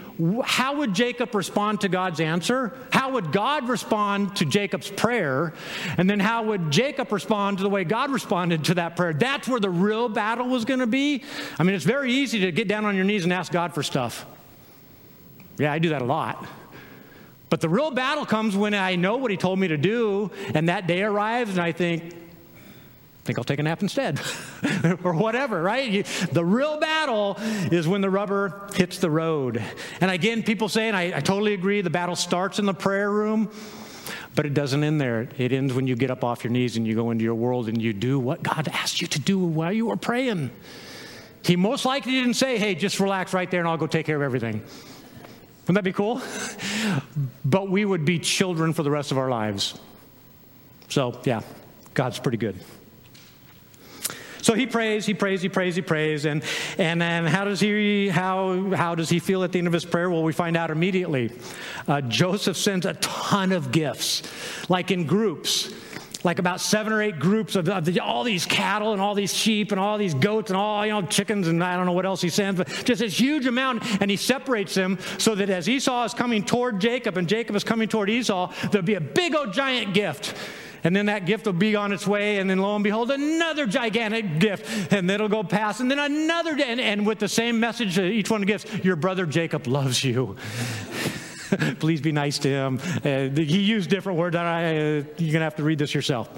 [0.44, 2.76] how would Jacob respond to God's answer?
[2.92, 5.54] How would God respond to Jacob's prayer?
[5.96, 9.12] And then how would Jacob respond to the way God responded to that prayer?
[9.12, 11.22] That's where the real battle was going to be.
[11.56, 13.82] I mean, it's very easy to get down on your knees and ask God for
[13.84, 14.26] stuff.
[15.58, 16.44] Yeah, I do that a lot.
[17.50, 20.68] But the real battle comes when I know what he told me to do, and
[20.68, 24.20] that day arrives, and I think, I think I'll take a nap instead,
[25.04, 25.90] or whatever, right?
[25.90, 27.36] You, the real battle
[27.72, 29.62] is when the rubber hits the road.
[30.00, 33.10] And again, people say, and I, I totally agree, the battle starts in the prayer
[33.10, 33.50] room,
[34.36, 35.28] but it doesn't end there.
[35.36, 37.68] It ends when you get up off your knees and you go into your world
[37.68, 40.52] and you do what God asked you to do while you were praying.
[41.44, 44.16] He most likely didn't say, hey, just relax right there and I'll go take care
[44.16, 44.62] of everything.
[45.70, 46.20] Wouldn't that be cool?
[47.44, 49.78] but we would be children for the rest of our lives.
[50.88, 51.42] So, yeah,
[51.94, 52.56] God's pretty good.
[54.42, 56.42] So he prays, he prays, he prays, he prays, and
[56.76, 59.84] and then how does he how how does he feel at the end of his
[59.84, 60.10] prayer?
[60.10, 61.30] Well, we find out immediately.
[61.86, 64.24] Uh, Joseph sends a ton of gifts,
[64.68, 65.72] like in groups
[66.22, 69.34] like about seven or eight groups of, of the, all these cattle and all these
[69.34, 72.06] sheep and all these goats and all you know chickens and I don't know what
[72.06, 73.82] else he sends, but just this huge amount.
[74.00, 77.64] And he separates them so that as Esau is coming toward Jacob and Jacob is
[77.64, 80.34] coming toward Esau, there'll be a big old giant gift.
[80.82, 83.66] And then that gift will be on its way, and then lo and behold, another
[83.66, 87.98] gigantic gift, and it'll go past, and then another, and, and with the same message
[87.98, 90.36] each one gives, your brother Jacob loves you.
[91.78, 92.80] Please be nice to him.
[93.04, 94.36] Uh, he used different words.
[94.36, 96.28] I, uh, you're going to have to read this yourself.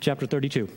[0.00, 0.68] Chapter 32.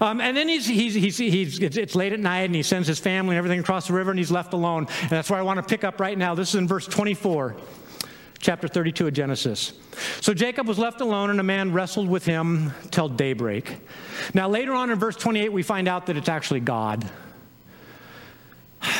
[0.00, 3.00] Um, and then he's, he's, he's, he's, it's late at night and he sends his
[3.00, 4.86] family and everything across the river and he's left alone.
[5.02, 6.34] And that's where I want to pick up right now.
[6.34, 7.56] This is in verse 24,
[8.38, 9.72] chapter 32 of Genesis.
[10.20, 13.78] So Jacob was left alone and a man wrestled with him till daybreak.
[14.34, 17.08] Now, later on in verse 28, we find out that it's actually God.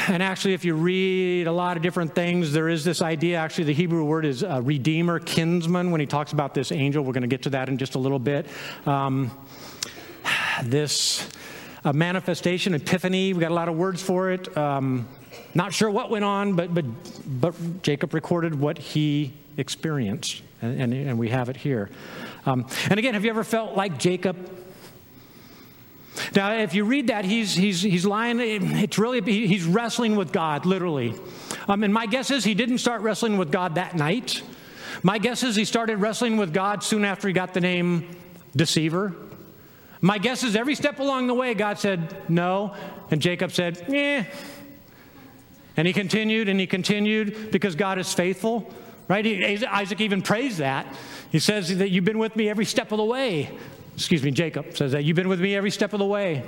[0.09, 3.39] And actually, if you read a lot of different things, there is this idea.
[3.39, 7.05] Actually, the Hebrew word is uh, redeemer, kinsman, when he talks about this angel.
[7.05, 8.47] We're going to get to that in just a little bit.
[8.87, 9.31] Um,
[10.65, 11.29] this
[11.85, 14.57] uh, manifestation, epiphany, we got a lot of words for it.
[14.57, 15.09] Um,
[15.55, 16.85] not sure what went on, but, but,
[17.27, 21.91] but Jacob recorded what he experienced, and, and, and we have it here.
[22.45, 24.37] Um, and again, have you ever felt like Jacob?
[26.35, 30.67] Now, if you read that, he's, he's, he's lying, it's really, he's wrestling with God,
[30.67, 31.15] literally.
[31.69, 34.43] Um, and my guess is he didn't start wrestling with God that night.
[35.03, 38.17] My guess is he started wrestling with God soon after he got the name
[38.55, 39.15] deceiver.
[40.01, 42.75] My guess is every step along the way, God said no,
[43.11, 44.25] and Jacob said, eh.
[45.77, 48.73] And he continued and he continued because God is faithful,
[49.09, 49.25] right?
[49.25, 50.87] He, Isaac even prays that.
[51.31, 53.51] He says that you've been with me every step of the way
[53.97, 55.05] excuse me, Jacob says that.
[55.05, 56.45] You've been with me every step of the way.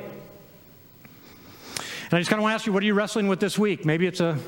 [2.11, 3.59] And I just kind of want to ask you, what are you wrestling with this
[3.59, 3.85] week?
[3.85, 4.39] Maybe it's a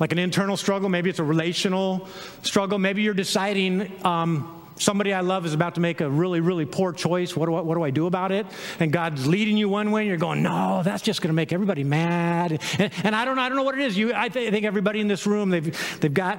[0.00, 0.88] like an internal struggle.
[0.88, 2.08] Maybe it's a relational
[2.42, 2.78] struggle.
[2.78, 6.92] Maybe you're deciding um, somebody I love is about to make a really, really poor
[6.92, 7.36] choice.
[7.36, 8.46] What do, I, what do I do about it?
[8.80, 11.52] And God's leading you one way, and you're going, no, that's just going to make
[11.52, 12.58] everybody mad.
[12.78, 13.96] And, and, I don't know, I don't know what it is.
[13.96, 16.38] You, I, th- I think everybody in this room, they've, they've got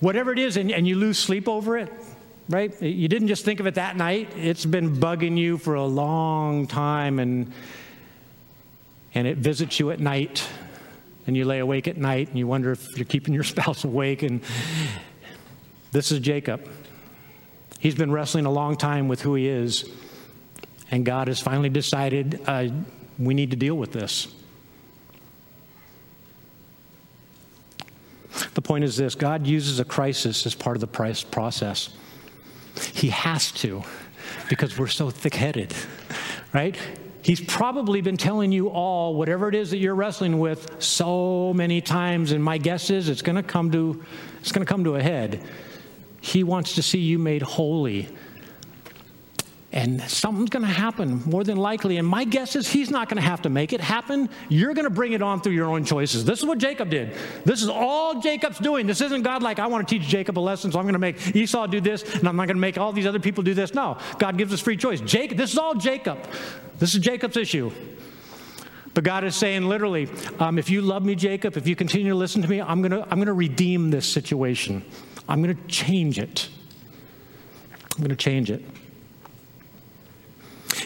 [0.00, 1.92] whatever it is, and, and you lose sleep over it
[2.48, 2.80] right?
[2.82, 4.32] You didn't just think of it that night.
[4.36, 7.52] It's been bugging you for a long time, and,
[9.14, 10.46] and it visits you at night,
[11.26, 14.22] and you lay awake at night, and you wonder if you're keeping your spouse awake.
[14.22, 14.40] And
[15.92, 16.68] this is Jacob.
[17.78, 19.90] He's been wrestling a long time with who he is,
[20.90, 22.68] and God has finally decided uh,
[23.18, 24.34] we need to deal with this.
[28.54, 30.86] The point is this God uses a crisis as part of the
[31.30, 31.90] process.
[32.94, 33.82] He has to
[34.48, 35.74] because we're so thick headed,
[36.52, 36.76] right?
[37.22, 41.80] He's probably been telling you all whatever it is that you're wrestling with so many
[41.80, 44.02] times, and my guess is it's going to come to
[44.40, 45.44] it's going to come to a head.
[46.20, 48.08] He wants to see you made holy
[49.72, 51.96] and something's going to happen more than likely.
[51.96, 54.28] And my guess is he's not going to have to make it happen.
[54.50, 56.26] You're going to bring it on through your own choices.
[56.26, 57.14] This is what Jacob did.
[57.46, 58.86] This is all Jacob's doing.
[58.86, 60.98] This isn't God like, I want to teach Jacob a lesson, so I'm going to
[60.98, 63.54] make Esau do this, and I'm not going to make all these other people do
[63.54, 63.72] this.
[63.72, 65.00] No, God gives us free choice.
[65.00, 66.18] Jacob, this is all Jacob.
[66.78, 67.72] This is Jacob's issue.
[68.94, 72.14] But God is saying literally, um, if you love me, Jacob, if you continue to
[72.14, 74.84] listen to me, I'm going to I'm going to redeem this situation.
[75.26, 76.50] I'm going to change it.
[77.92, 78.62] I'm going to change it.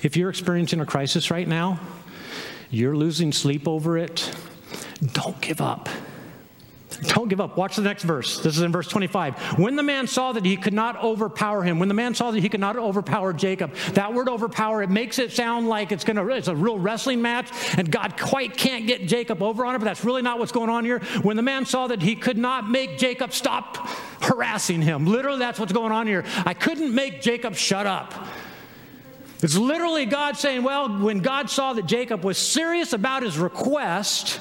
[0.03, 1.81] If you're experiencing a crisis right now,
[2.71, 4.31] you're losing sleep over it,
[5.13, 5.88] don't give up.
[7.03, 7.57] Don't give up.
[7.57, 8.38] Watch the next verse.
[8.38, 9.59] This is in verse 25.
[9.59, 12.40] When the man saw that he could not overpower him, when the man saw that
[12.40, 16.27] he could not overpower Jacob, that word overpower, it makes it sound like it's gonna
[16.29, 19.85] it's a real wrestling match, and God quite can't get Jacob over on it, but
[19.85, 21.01] that's really not what's going on here.
[21.23, 23.77] When the man saw that he could not make Jacob stop
[24.23, 26.25] harassing him, literally that's what's going on here.
[26.47, 28.15] I couldn't make Jacob shut up.
[29.43, 34.41] It's literally God saying, well, when God saw that Jacob was serious about his request,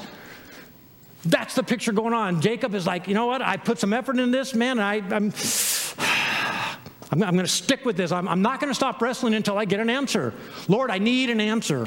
[1.24, 2.40] that's the picture going on.
[2.40, 3.42] Jacob is like, you know what?
[3.42, 5.32] I put some effort in this, man, I, I'm.
[7.08, 8.10] I'm, I'm going to stick with this.
[8.10, 10.34] I'm, I'm not going to stop wrestling until I get an answer.
[10.66, 11.86] Lord, I need an answer.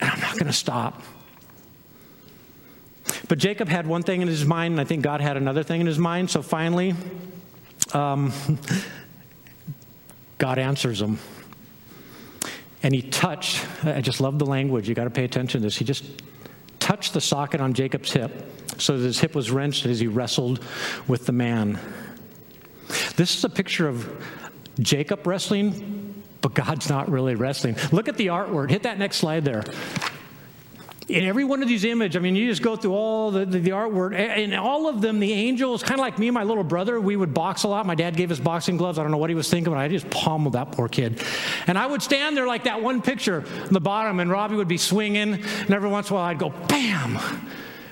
[0.00, 1.00] And I'm not going to stop.
[3.28, 5.80] But Jacob had one thing in his mind, and I think God had another thing
[5.80, 6.28] in his mind.
[6.28, 6.96] So finally,
[7.92, 8.32] um,
[10.38, 11.20] God answers him.
[12.82, 15.76] And he touched, I just love the language, you got to pay attention to this.
[15.76, 16.04] He just
[16.80, 18.32] touched the socket on Jacob's hip
[18.78, 20.64] so that his hip was wrenched as he wrestled
[21.06, 21.78] with the man.
[23.16, 24.10] This is a picture of
[24.80, 27.76] Jacob wrestling, but God's not really wrestling.
[27.92, 28.70] Look at the artwork.
[28.70, 29.62] Hit that next slide there
[31.08, 33.58] in every one of these images, I mean, you just go through all the, the,
[33.58, 36.64] the artwork, and all of them, the angels, kind of like me and my little
[36.64, 37.86] brother, we would box a lot.
[37.86, 38.98] My dad gave us boxing gloves.
[38.98, 41.20] I don't know what he was thinking, but I just pummeled that poor kid.
[41.66, 44.68] And I would stand there like that one picture on the bottom, and Robbie would
[44.68, 47.18] be swinging, and every once in a while I'd go, bam!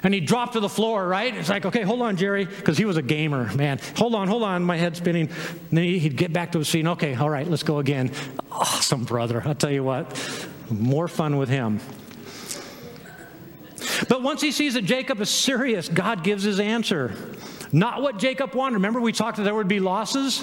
[0.03, 1.35] And he'd drop to the floor, right?
[1.37, 3.81] It's like, okay, hold on, Jerry, because he was a gamer, man.
[3.97, 5.29] Hold on, hold on, my head spinning.
[5.29, 6.87] And then he'd get back to his scene.
[6.87, 8.11] Okay, all right, let's go again.
[8.51, 9.43] Awesome, brother.
[9.45, 10.17] I'll tell you what,
[10.71, 11.81] more fun with him.
[14.09, 17.15] But once he sees that Jacob is serious, God gives his answer.
[17.73, 18.75] Not what Jacob wanted.
[18.75, 20.43] Remember, we talked that there would be losses?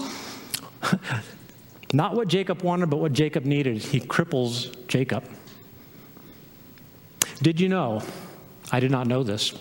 [1.93, 3.77] Not what Jacob wanted, but what Jacob needed.
[3.77, 5.23] He cripples Jacob.
[7.41, 8.01] Did you know?
[8.71, 9.53] I did not know this.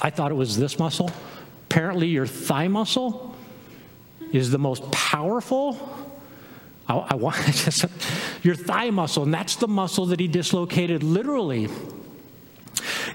[0.00, 1.10] I thought it was this muscle.
[1.66, 3.36] Apparently, your thigh muscle
[4.32, 6.06] is the most powerful.
[6.88, 7.36] I, I want
[8.42, 11.68] your thigh muscle, and that's the muscle that he dislocated literally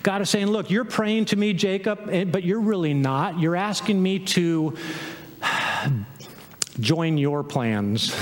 [0.03, 3.39] God is saying, Look, you're praying to me, Jacob, but you're really not.
[3.39, 4.75] You're asking me to
[6.79, 8.13] join your plans.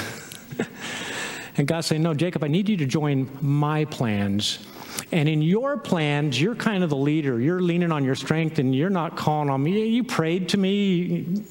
[1.58, 4.60] and God's saying, No, Jacob, I need you to join my plans.
[5.12, 7.40] And in your plans, you're kind of the leader.
[7.40, 9.88] You're leaning on your strength and you're not calling on me.
[9.88, 11.44] You prayed to me.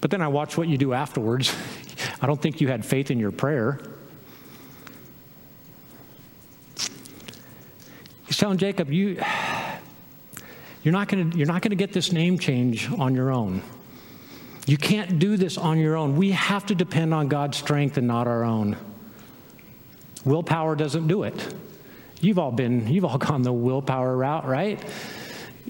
[0.00, 1.54] But then I watch what you do afterwards.
[2.20, 3.80] I don't think you had faith in your prayer.
[8.26, 9.20] He's telling Jacob, you,
[10.82, 13.62] you're not going you're not going to get this name change on your own.
[14.66, 16.16] You can't do this on your own.
[16.16, 18.76] We have to depend on God's strength and not our own.
[20.24, 21.54] Willpower doesn't do it.
[22.20, 24.82] You've all been, you've all gone the willpower route, right?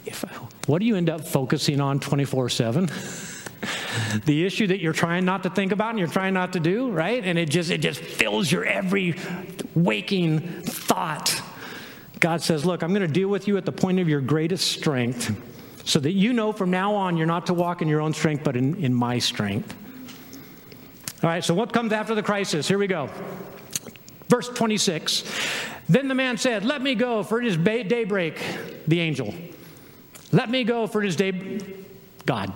[0.07, 0.22] If,
[0.66, 2.90] what do you end up focusing on 24 7?
[4.24, 6.90] the issue that you're trying not to think about and you're trying not to do,
[6.90, 7.22] right?
[7.22, 9.14] And it just it just fills your every
[9.74, 11.42] waking thought.
[12.20, 14.68] God says, Look, I'm going to deal with you at the point of your greatest
[14.72, 15.34] strength
[15.84, 18.42] so that you know from now on you're not to walk in your own strength,
[18.42, 19.74] but in, in my strength.
[21.22, 22.68] All right, so what comes after the crisis?
[22.68, 23.08] Here we go.
[24.28, 25.24] Verse 26.
[25.88, 28.40] Then the man said, Let me go, for it is daybreak,
[28.86, 29.34] the angel.
[30.32, 31.60] Let me go, for it is day,
[32.26, 32.52] God.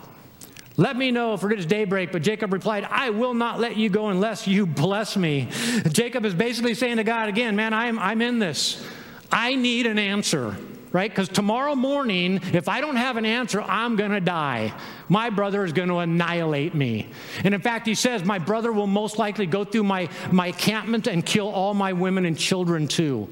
[0.76, 2.10] Let me know, for it is daybreak.
[2.10, 5.48] But Jacob replied, I will not let you go unless you bless me.
[5.90, 8.84] Jacob is basically saying to God again, Man, I'm, I'm in this.
[9.32, 10.56] I need an answer,
[10.92, 11.10] right?
[11.10, 14.72] Because tomorrow morning, if I don't have an answer, I'm going to die.
[15.08, 17.08] My brother is going to annihilate me.
[17.44, 21.06] And in fact, he says, My brother will most likely go through my, my encampment
[21.06, 23.28] and kill all my women and children too.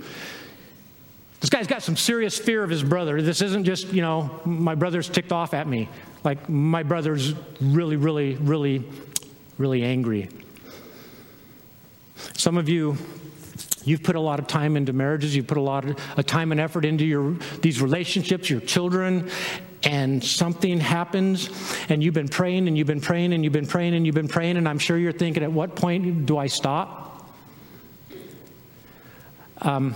[1.41, 3.23] This guy's got some serious fear of his brother.
[3.23, 5.89] This isn't just, you know, my brother's ticked off at me.
[6.25, 8.85] Like, my brother's really, really, really,
[9.57, 10.29] really angry.
[12.37, 12.97] Some of you
[13.89, 15.35] You've put a lot of time into marriages.
[15.35, 17.33] You've put a lot of time and effort into your,
[17.63, 19.31] these relationships, your children,
[19.83, 21.49] and something happens,
[21.89, 24.29] and you've been praying and you've been praying and you've been praying and you've been
[24.29, 27.33] praying, and I'm sure you're thinking, at what point do I stop?
[29.63, 29.95] Um,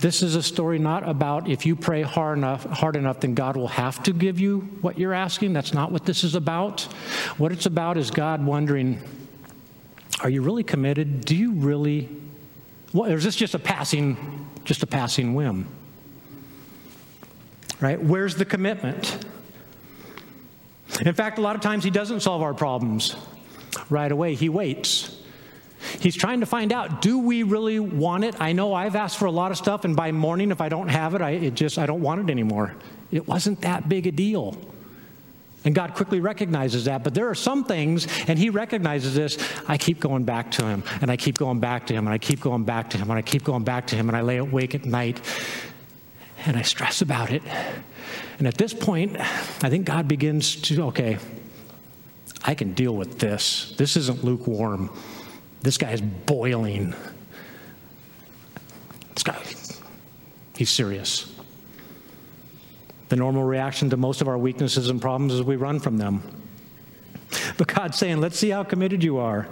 [0.00, 3.56] this is a story not about if you pray hard enough, hard enough, then God
[3.56, 5.52] will have to give you what you're asking.
[5.54, 6.82] That's not what this is about.
[7.38, 9.00] What it's about is God wondering,
[10.20, 11.24] are you really committed?
[11.24, 12.08] Do you really?
[12.92, 15.66] Well, or is this just a passing, just a passing whim?
[17.80, 18.02] Right?
[18.02, 19.24] Where's the commitment?
[21.04, 23.14] In fact, a lot of times he doesn't solve our problems
[23.88, 24.34] right away.
[24.34, 25.14] He waits.
[26.00, 28.40] He's trying to find out, do we really want it?
[28.40, 30.88] I know I've asked for a lot of stuff, and by morning, if I don't
[30.88, 32.74] have it, I it just I don't want it anymore.
[33.12, 34.56] It wasn't that big a deal.
[35.64, 37.02] And God quickly recognizes that.
[37.02, 39.38] But there are some things, and He recognizes this.
[39.66, 42.18] I keep going back to Him, and I keep going back to Him, and I
[42.18, 44.36] keep going back to Him, and I keep going back to Him, and I lay
[44.36, 45.20] awake at night,
[46.46, 47.42] and I stress about it.
[48.38, 51.18] And at this point, I think God begins to, okay,
[52.44, 53.74] I can deal with this.
[53.76, 54.90] This isn't lukewarm.
[55.60, 56.94] This guy is boiling.
[59.14, 59.42] This guy,
[60.56, 61.34] he's serious.
[63.08, 66.22] The normal reaction to most of our weaknesses and problems is we run from them.
[67.56, 69.48] But God's saying, let's see how committed you are.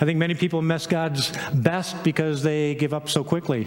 [0.00, 3.66] I think many people miss God's best because they give up so quickly.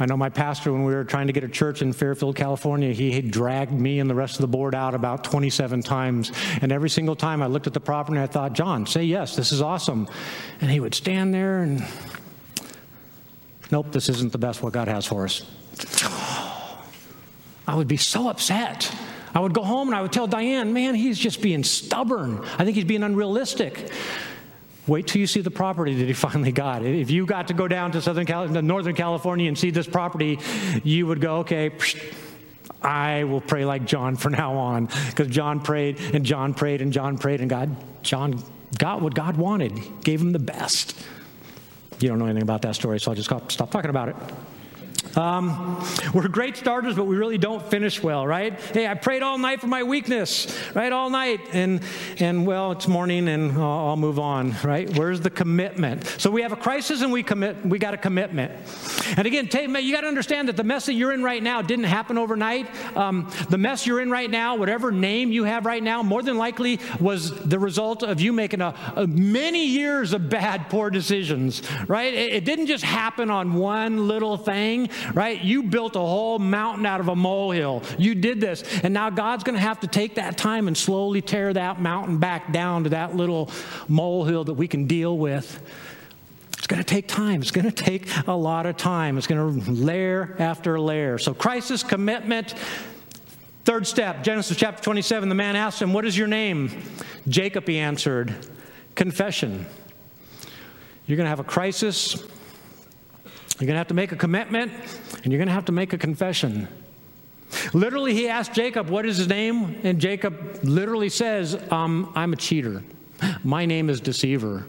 [0.00, 2.92] I know my pastor, when we were trying to get a church in Fairfield, California,
[2.92, 6.30] he dragged me and the rest of the board out about 27 times.
[6.62, 9.50] And every single time I looked at the property I thought, John, say yes, this
[9.50, 10.08] is awesome.
[10.60, 11.84] And he would stand there and,
[13.72, 15.42] nope, this isn't the best what God has for us.
[17.68, 18.90] I would be so upset.
[19.34, 22.42] I would go home and I would tell Diane, man, he's just being stubborn.
[22.58, 23.92] I think he's being unrealistic.
[24.86, 26.82] Wait till you see the property that he finally got.
[26.82, 29.86] If you got to go down to Southern Cal- uh, Northern California and see this
[29.86, 30.38] property,
[30.82, 31.70] you would go, okay,
[32.80, 34.86] I will pray like John from now on.
[34.86, 38.42] Because John prayed and John prayed and John prayed, and God, John
[38.78, 40.98] got what God wanted, gave him the best.
[42.00, 44.16] You don't know anything about that story, so I'll just stop talking about it.
[45.16, 45.84] Um,
[46.14, 48.58] we're great starters, but we really don't finish well, right?
[48.72, 50.92] Hey, I prayed all night for my weakness, right?
[50.92, 51.80] All night, and
[52.18, 54.88] and well, it's morning, and I'll, I'll move on, right?
[54.96, 56.06] Where's the commitment?
[56.18, 57.64] So we have a crisis, and we commit.
[57.64, 58.52] We got a commitment.
[59.16, 61.62] And again, take, you got to understand that the mess that you're in right now
[61.62, 62.68] didn't happen overnight.
[62.96, 66.36] Um, the mess you're in right now, whatever name you have right now, more than
[66.36, 71.62] likely was the result of you making a, a many years of bad, poor decisions,
[71.88, 72.12] right?
[72.12, 75.40] It, it didn't just happen on one little thing right?
[75.42, 77.82] You built a whole mountain out of a molehill.
[77.98, 78.62] You did this.
[78.82, 82.18] And now God's going to have to take that time and slowly tear that mountain
[82.18, 83.50] back down to that little
[83.88, 85.60] molehill that we can deal with.
[86.58, 87.40] It's going to take time.
[87.40, 89.16] It's going to take a lot of time.
[89.16, 91.18] It's going to layer after layer.
[91.18, 92.54] So, crisis, commitment.
[93.64, 96.70] Third step, Genesis chapter 27, the man asked him, What is your name?
[97.28, 98.34] Jacob, he answered,
[98.94, 99.66] Confession.
[101.06, 102.26] You're going to have a crisis,
[103.58, 104.72] you're going to have to make a commitment
[105.24, 106.68] and you're going to have to make a confession.
[107.72, 109.80] Literally, he asked Jacob, What is his name?
[109.82, 112.82] And Jacob literally says, um, I'm a cheater.
[113.42, 114.66] My name is Deceiver.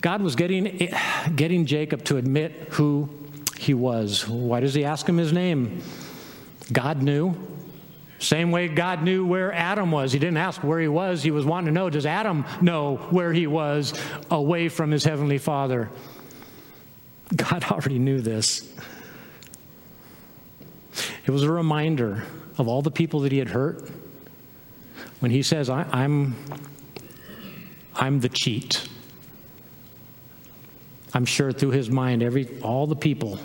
[0.00, 0.90] God was getting,
[1.36, 3.10] getting Jacob to admit who
[3.58, 4.26] he was.
[4.26, 5.82] Why does he ask him his name?
[6.72, 7.34] God knew.
[8.18, 10.12] Same way God knew where Adam was.
[10.12, 11.22] He didn't ask where he was.
[11.22, 13.92] He was wanting to know, does Adam know where he was
[14.30, 15.90] away from his heavenly father?
[17.34, 18.72] God already knew this.
[21.24, 22.24] It was a reminder
[22.58, 23.88] of all the people that he had hurt
[25.20, 26.34] when he says, I, am I'm,
[27.94, 28.86] I'm the cheat.
[31.14, 33.38] I'm sure through his mind, every, all the people,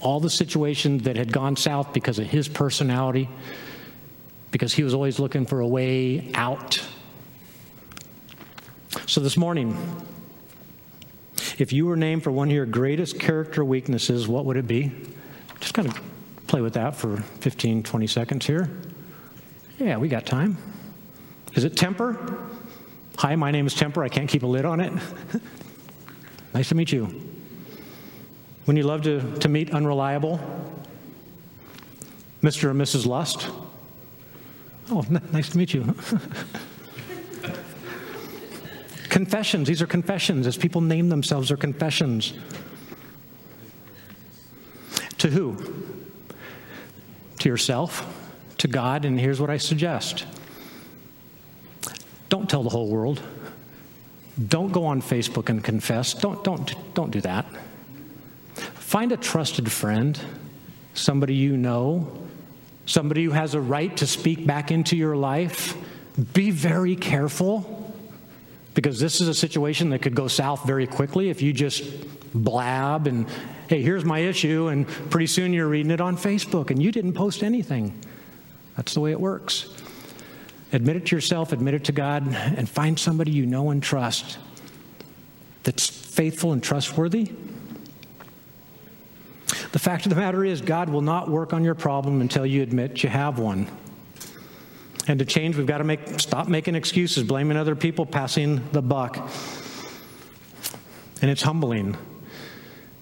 [0.00, 3.28] all the situations that had gone south because of his personality,
[4.50, 6.86] because he was always looking for a way out.
[9.06, 9.76] So this morning,
[11.58, 14.92] if you were named for one of your greatest character weaknesses, what would it be?
[15.60, 16.00] Just kind of
[16.46, 18.70] play with that for 15, 20 seconds here.
[19.78, 20.58] Yeah, we got time.
[21.54, 22.38] Is it temper?
[23.18, 24.04] Hi, my name is Temper.
[24.04, 24.92] I can't keep a lid on it.
[26.54, 27.04] nice to meet you.
[28.66, 30.38] When you love to, to meet unreliable?
[32.42, 32.64] Mr.
[32.64, 33.06] or Mrs.
[33.06, 33.48] Lust?
[34.90, 35.94] Oh, n- nice to meet you.
[39.08, 40.46] Confessions, these are confessions.
[40.46, 42.34] As people name themselves, they're confessions.
[45.18, 45.56] To who?
[47.38, 48.04] To yourself,
[48.58, 50.26] to God, and here's what I suggest
[52.28, 53.22] don't tell the whole world.
[54.48, 56.12] Don't go on Facebook and confess.
[56.12, 57.46] Don't, don't, don't do that.
[58.54, 60.18] Find a trusted friend,
[60.92, 62.26] somebody you know,
[62.84, 65.74] somebody who has a right to speak back into your life.
[66.34, 67.85] Be very careful
[68.76, 71.82] because this is a situation that could go south very quickly if you just
[72.34, 73.26] blab and,
[73.68, 77.14] hey, here's my issue, and pretty soon you're reading it on Facebook and you didn't
[77.14, 77.98] post anything.
[78.76, 79.70] That's the way it works.
[80.74, 84.36] Admit it to yourself, admit it to God, and find somebody you know and trust
[85.62, 87.32] that's faithful and trustworthy.
[89.72, 92.62] The fact of the matter is, God will not work on your problem until you
[92.62, 93.68] admit you have one.
[95.08, 98.82] And to change, we've got to make, stop making excuses, blaming other people, passing the
[98.82, 99.16] buck.
[101.22, 101.96] And it's humbling.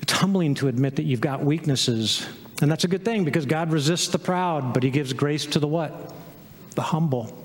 [0.02, 2.26] It's humbling to admit that you've got weaknesses.
[2.60, 5.58] And that's a good thing because God resists the proud, but He gives grace to
[5.58, 6.12] the what?
[6.74, 7.36] The humble.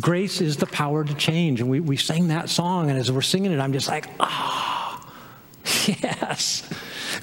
[0.00, 1.60] Grace is the power to change.
[1.60, 5.06] And we, we sang that song, and as we're singing it, I'm just like, ah,
[5.06, 6.68] oh, yes.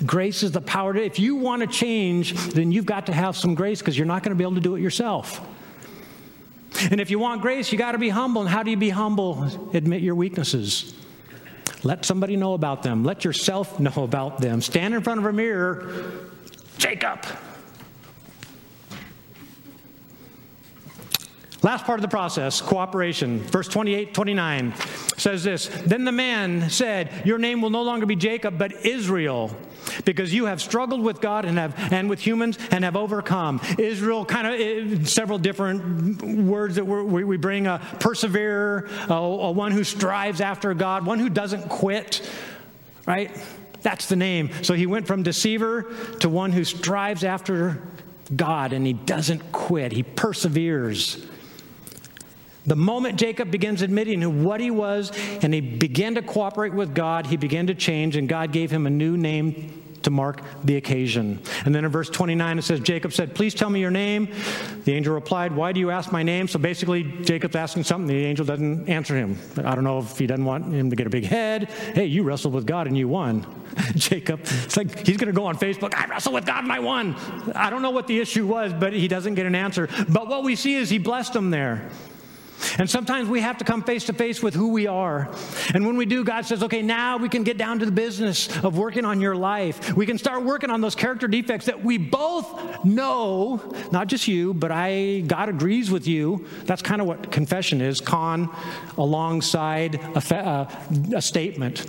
[0.05, 3.35] Grace is the power to, if you want to change, then you've got to have
[3.35, 5.41] some grace because you're not going to be able to do it yourself.
[6.91, 8.41] And if you want grace, you got to be humble.
[8.41, 9.43] And how do you be humble?
[9.73, 10.93] Admit your weaknesses.
[11.83, 13.03] Let somebody know about them.
[13.03, 14.61] Let yourself know about them.
[14.61, 15.91] Stand in front of a mirror.
[16.77, 17.25] Jacob.
[21.63, 23.39] Last part of the process, cooperation.
[23.39, 24.73] Verse 28, 29
[25.17, 29.55] says this Then the man said, Your name will no longer be Jacob, but Israel
[30.05, 33.61] because you have struggled with God and, have, and with humans and have overcome.
[33.77, 39.51] Israel, kind of eh, several different words that we we bring a perseverer, a, a
[39.51, 42.27] one who strives after God, one who doesn't quit,
[43.05, 43.31] right?
[43.81, 44.49] That's the name.
[44.63, 47.81] So he went from deceiver to one who strives after
[48.35, 51.25] God and he doesn't quit, he perseveres.
[52.67, 55.11] The moment Jacob begins admitting who, what he was
[55.41, 58.85] and he began to cooperate with God, he began to change, and God gave him
[58.85, 61.39] a new name to mark the occasion.
[61.65, 64.29] And then in verse 29, it says, Jacob said, Please tell me your name.
[64.85, 66.47] The angel replied, Why do you ask my name?
[66.47, 68.07] So basically, Jacob's asking something.
[68.07, 69.37] The angel doesn't answer him.
[69.57, 71.69] I don't know if he doesn't want him to get a big head.
[71.93, 73.45] Hey, you wrestled with God and you won.
[73.95, 76.79] Jacob, it's like he's going to go on Facebook, I wrestled with God and I
[76.79, 77.15] won.
[77.53, 79.89] I don't know what the issue was, but he doesn't get an answer.
[80.07, 81.89] But what we see is he blessed him there.
[82.77, 85.29] And sometimes we have to come face to face with who we are.
[85.73, 88.47] And when we do, God says, okay, now we can get down to the business
[88.63, 89.95] of working on your life.
[89.95, 94.53] We can start working on those character defects that we both know, not just you,
[94.53, 96.47] but I, God agrees with you.
[96.65, 98.49] That's kind of what confession is con
[98.97, 100.65] alongside a, fe- uh,
[101.15, 101.79] a statement.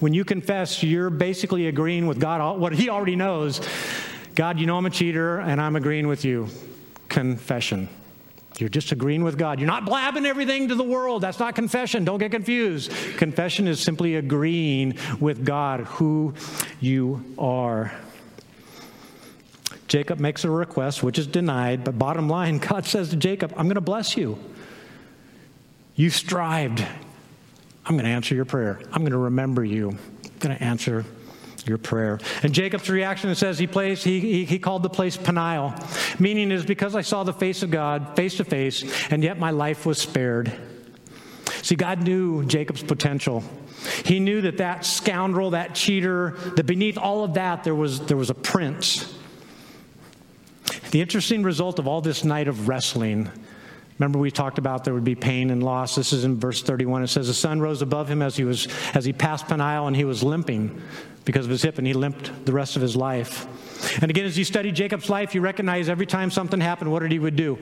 [0.00, 3.60] When you confess, you're basically agreeing with God, what He already knows.
[4.34, 6.48] God, you know I'm a cheater, and I'm agreeing with you.
[7.08, 7.88] Confession.
[8.58, 9.58] You're just agreeing with God.
[9.58, 11.22] You're not blabbing everything to the world.
[11.22, 12.04] That's not confession.
[12.04, 12.90] Don't get confused.
[13.16, 16.34] Confession is simply agreeing with God who
[16.80, 17.92] you are.
[19.88, 23.64] Jacob makes a request, which is denied, but bottom line, God says to Jacob, I'm
[23.64, 24.38] going to bless you.
[25.96, 26.80] You strived.
[27.84, 28.80] I'm going to answer your prayer.
[28.92, 29.90] I'm going to remember you.
[29.90, 31.04] I'm going to answer
[31.70, 32.18] your prayer.
[32.42, 35.72] And Jacob's reaction says he placed, he, he, he, called the place Peniel,
[36.18, 39.52] meaning is because I saw the face of God face to face, and yet my
[39.52, 40.52] life was spared.
[41.62, 43.44] See, God knew Jacob's potential.
[44.04, 48.16] He knew that that scoundrel, that cheater, that beneath all of that there was, there
[48.16, 49.14] was a prince.
[50.90, 53.30] The interesting result of all this night of wrestling
[54.00, 55.94] Remember, we talked about there would be pain and loss.
[55.94, 57.02] This is in verse 31.
[57.02, 59.94] It says, The sun rose above him as he, was, as he passed Peniel, and
[59.94, 60.80] he was limping
[61.26, 63.46] because of his hip, and he limped the rest of his life.
[64.00, 67.12] And again, as you study Jacob's life, you recognize every time something happened, what did
[67.12, 67.58] he would do?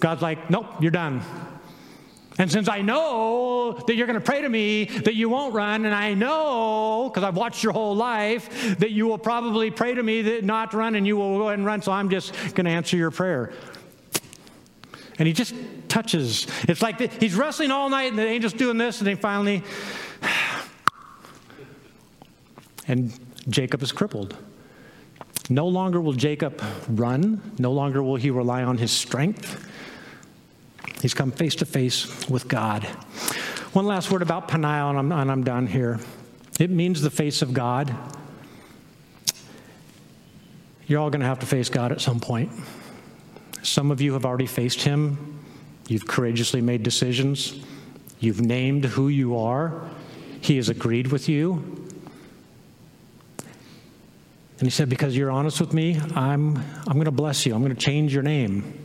[0.00, 1.22] God's like, Nope, you're done.
[2.38, 5.86] And since I know that you're going to pray to me that you won't run,
[5.86, 10.02] and I know, because I've watched your whole life, that you will probably pray to
[10.02, 12.66] me that not run and you will go ahead and run, so I'm just going
[12.66, 13.52] to answer your prayer.
[15.18, 15.54] And he just
[15.88, 16.46] touches.
[16.68, 19.62] It's like the, he's wrestling all night, and the angel's doing this, and then finally,
[22.88, 23.12] and
[23.48, 24.36] Jacob is crippled.
[25.50, 29.68] No longer will Jacob run, no longer will he rely on his strength.
[31.02, 32.84] He's come face to face with God.
[33.72, 35.98] One last word about Peniel, and I'm, and I'm done here.
[36.60, 37.94] It means the face of God.
[40.86, 42.52] You're all going to have to face God at some point.
[43.62, 45.38] Some of you have already faced him.
[45.88, 47.64] You've courageously made decisions.
[48.18, 49.88] You've named who you are.
[50.40, 51.82] He has agreed with you.
[54.58, 57.54] And he said, Because you're honest with me, I'm, I'm going to bless you.
[57.54, 58.78] I'm going to change your name.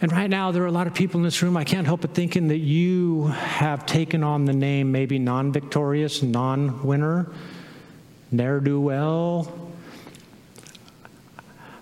[0.00, 2.02] And right now, there are a lot of people in this room, I can't help
[2.02, 7.30] but thinking that you have taken on the name maybe non victorious, non winner,
[8.30, 9.65] ne'er do well,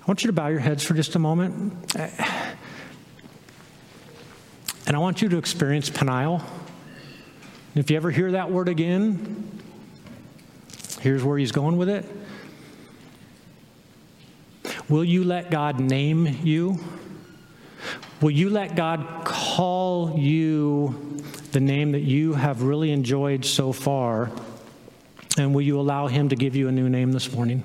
[0.05, 1.73] I want you to bow your heads for just a moment.
[4.87, 6.43] And I want you to experience Peniel.
[7.75, 9.63] If you ever hear that word again,
[11.01, 12.05] here's where he's going with it.
[14.91, 16.79] Will you let God name you?
[18.21, 24.31] Will you let God call you the name that you have really enjoyed so far?
[25.39, 27.63] And will you allow Him to give you a new name this morning?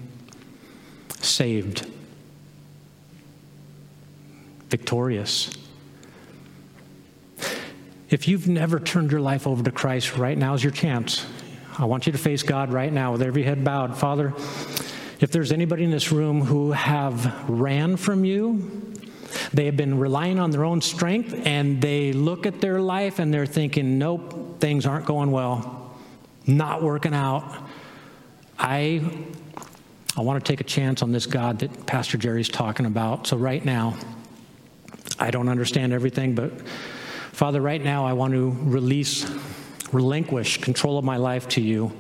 [1.20, 1.86] Saved
[4.70, 5.52] victorious.
[8.10, 11.26] If you've never turned your life over to Christ, right now is your chance.
[11.78, 13.98] I want you to face God right now with every head bowed.
[13.98, 14.34] Father,
[15.20, 18.94] if there's anybody in this room who have ran from you,
[19.54, 23.34] they have been relying on their own strength and they look at their life and
[23.34, 25.94] they're thinking, nope, things aren't going well,
[26.48, 27.68] not working out.
[28.58, 29.02] I
[30.18, 33.28] I want to take a chance on this God that Pastor Jerry's talking about.
[33.28, 33.96] So right now,
[35.20, 36.52] I don't understand everything, but
[37.34, 39.30] Father, right now I want to release,
[39.92, 41.92] relinquish control of my life to you.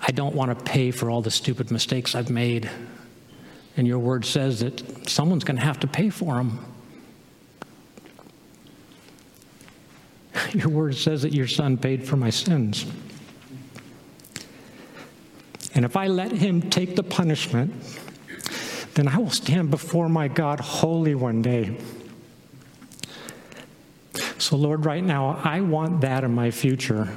[0.00, 2.68] I don't want to pay for all the stupid mistakes I've made.
[3.76, 6.64] And your word says that someone's going to have to pay for them.
[10.52, 12.86] Your word says that your son paid for my sins.
[15.74, 17.72] And if I let him take the punishment,
[18.94, 21.76] then I will stand before my God holy one day.
[24.38, 27.08] So, Lord, right now, I want that in my future.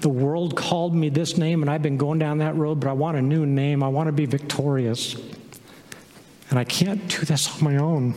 [0.00, 2.92] The world called me this name, and I've been going down that road, but I
[2.92, 3.82] want a new name.
[3.82, 5.14] I want to be victorious.
[6.50, 8.14] And I can't do this on my own.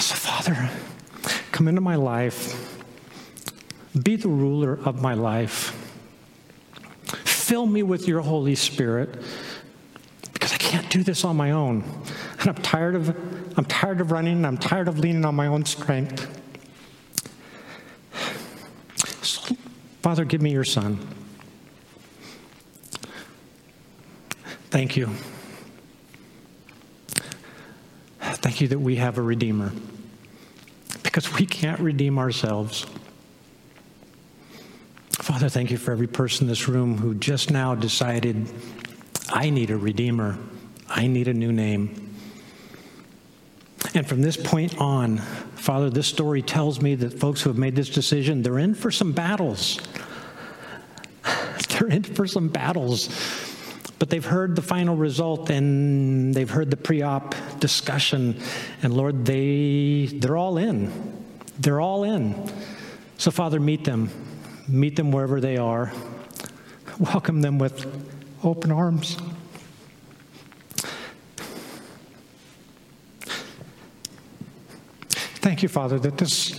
[0.00, 0.70] So, Father,
[1.52, 2.82] come into my life.
[4.02, 5.74] Be the ruler of my life.
[7.24, 9.22] Fill me with your Holy Spirit
[10.90, 11.82] do this on my own.
[12.40, 13.08] And I'm tired of
[13.58, 16.34] I'm tired of running, I'm tired of leaning on my own strength.
[19.22, 19.56] So,
[20.00, 20.98] Father, give me your son.
[24.70, 25.08] Thank you.
[28.20, 29.72] Thank you that we have a Redeemer
[31.02, 32.86] because we can't redeem ourselves.
[35.10, 38.48] Father, thank you for every person in this room who just now decided,
[39.30, 40.38] I need a Redeemer,
[40.88, 42.14] I need a new name.
[43.94, 47.76] And from this point on, Father, this story tells me that folks who have made
[47.76, 49.80] this decision, they're in for some battles.
[51.68, 53.08] They're in for some battles.
[53.98, 58.40] But they've heard the final result and they've heard the pre-op discussion.
[58.82, 60.92] And Lord, they they're all in.
[61.58, 62.50] They're all in.
[63.18, 64.10] So Father, meet them.
[64.68, 65.92] Meet them wherever they are.
[66.98, 67.86] Welcome them with
[68.44, 69.16] open arms.
[75.48, 76.50] Thank you, Father, that this,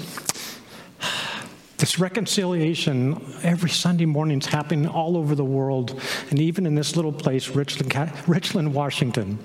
[1.78, 6.96] this reconciliation every Sunday morning is happening all over the world, and even in this
[6.96, 9.38] little place, Richland, Richland, Washington.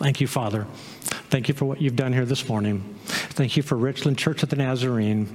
[0.00, 0.66] Thank you, Father.
[1.30, 2.82] Thank you for what you've done here this morning.
[3.04, 5.32] Thank you for Richland Church of the Nazarene,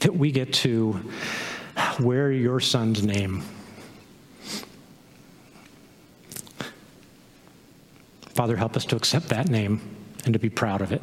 [0.00, 1.00] that we get to
[2.00, 3.44] wear your son's name.
[8.30, 9.80] Father, help us to accept that name
[10.24, 11.00] and to be proud of it.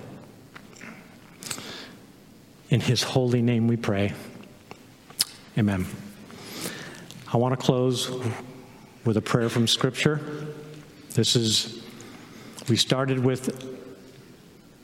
[2.76, 4.11] In his holy name we pray.
[5.57, 5.86] Amen.
[7.32, 8.11] I want to close
[9.05, 10.19] with a prayer from Scripture.
[11.11, 11.86] This is,
[12.67, 13.65] we started with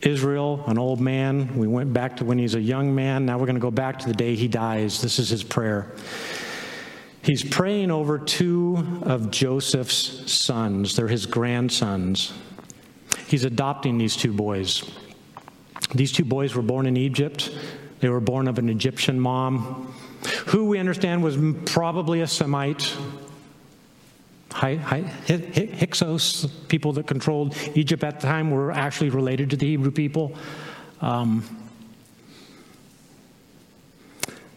[0.04, 1.58] Israel, an old man.
[1.58, 3.26] We went back to when he's a young man.
[3.26, 5.02] Now we're going to go back to the day he dies.
[5.02, 5.92] This is his prayer.
[7.24, 12.32] He's praying over two of Joseph's sons, they're his grandsons.
[13.28, 14.90] He's adopting these two boys.
[15.94, 17.52] These two boys were born in Egypt.
[18.02, 19.94] They were born of an Egyptian mom,
[20.48, 22.96] who we understand was probably a Semite.
[24.52, 30.36] Hyksos, people that controlled Egypt at the time, were actually related to the Hebrew people.
[31.00, 31.46] Um,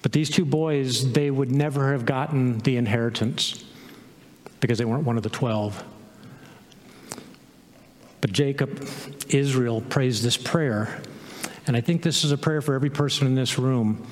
[0.02, 3.64] but these two boys, they would never have gotten the inheritance
[4.60, 5.84] because they weren't one of the 12.
[8.20, 8.88] But Jacob,
[9.28, 11.00] Israel, prays this prayer
[11.66, 14.06] and I think this is a prayer for every person in this room.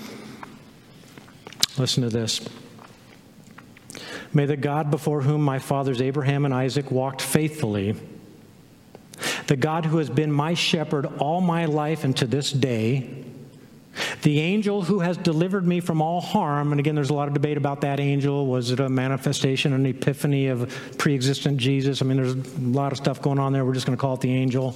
[1.78, 2.48] Listen to this.
[4.34, 7.94] May the God before whom my fathers Abraham and Isaac walked faithfully,
[9.46, 13.22] the God who has been my shepherd all my life and to this day,
[14.22, 17.34] the angel who has delivered me from all harm, and again, there's a lot of
[17.34, 18.46] debate about that angel.
[18.46, 22.00] Was it a manifestation, an epiphany of pre existent Jesus?
[22.00, 23.66] I mean, there's a lot of stuff going on there.
[23.66, 24.74] We're just going to call it the angel.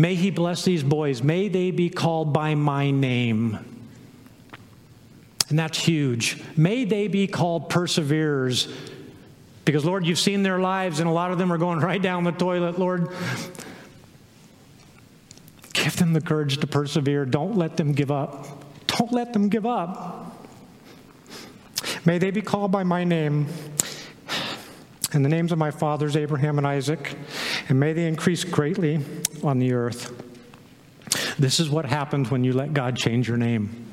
[0.00, 1.22] May he bless these boys.
[1.22, 3.58] May they be called by my name.
[5.50, 6.42] And that's huge.
[6.56, 8.66] May they be called perseverers.
[9.66, 12.24] Because, Lord, you've seen their lives, and a lot of them are going right down
[12.24, 12.78] the toilet.
[12.78, 13.10] Lord,
[15.74, 17.26] give them the courage to persevere.
[17.26, 18.46] Don't let them give up.
[18.86, 20.48] Don't let them give up.
[22.06, 23.48] May they be called by my name
[25.12, 27.16] and the names of my fathers, Abraham and Isaac,
[27.68, 29.04] and may they increase greatly
[29.44, 30.12] on the earth.
[31.38, 33.86] This is what happens when you let God change your name.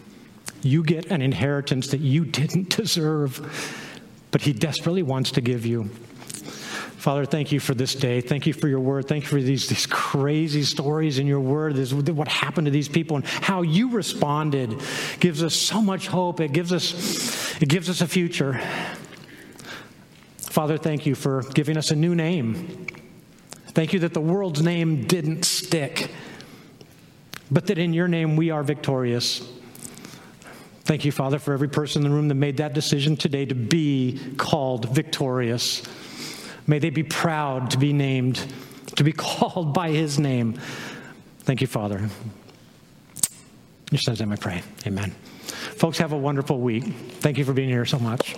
[0.61, 5.89] You get an inheritance that you didn't deserve, but He desperately wants to give you.
[6.97, 8.19] Father, thank you for this day.
[8.21, 9.07] Thank you for your word.
[9.07, 11.75] Thank you for these, these crazy stories in your word.
[11.75, 14.81] This, what happened to these people and how you responded
[15.19, 16.41] gives us so much hope.
[16.41, 18.59] It gives us, it gives us a future.
[20.37, 22.87] Father, thank you for giving us a new name.
[23.77, 26.09] Thank you that the world's name didn't stick,
[27.51, 29.47] but that in your name we are victorious.
[30.85, 33.53] Thank you, Father, for every person in the room that made that decision today to
[33.53, 35.83] be called victorious.
[36.65, 38.43] May they be proud to be named,
[38.95, 40.53] to be called by his name.
[41.41, 41.99] Thank you, Father.
[41.99, 42.09] In
[43.91, 44.63] your son's name I pray.
[44.87, 45.11] Amen.
[45.75, 46.83] Folks, have a wonderful week.
[47.19, 48.35] Thank you for being here so much.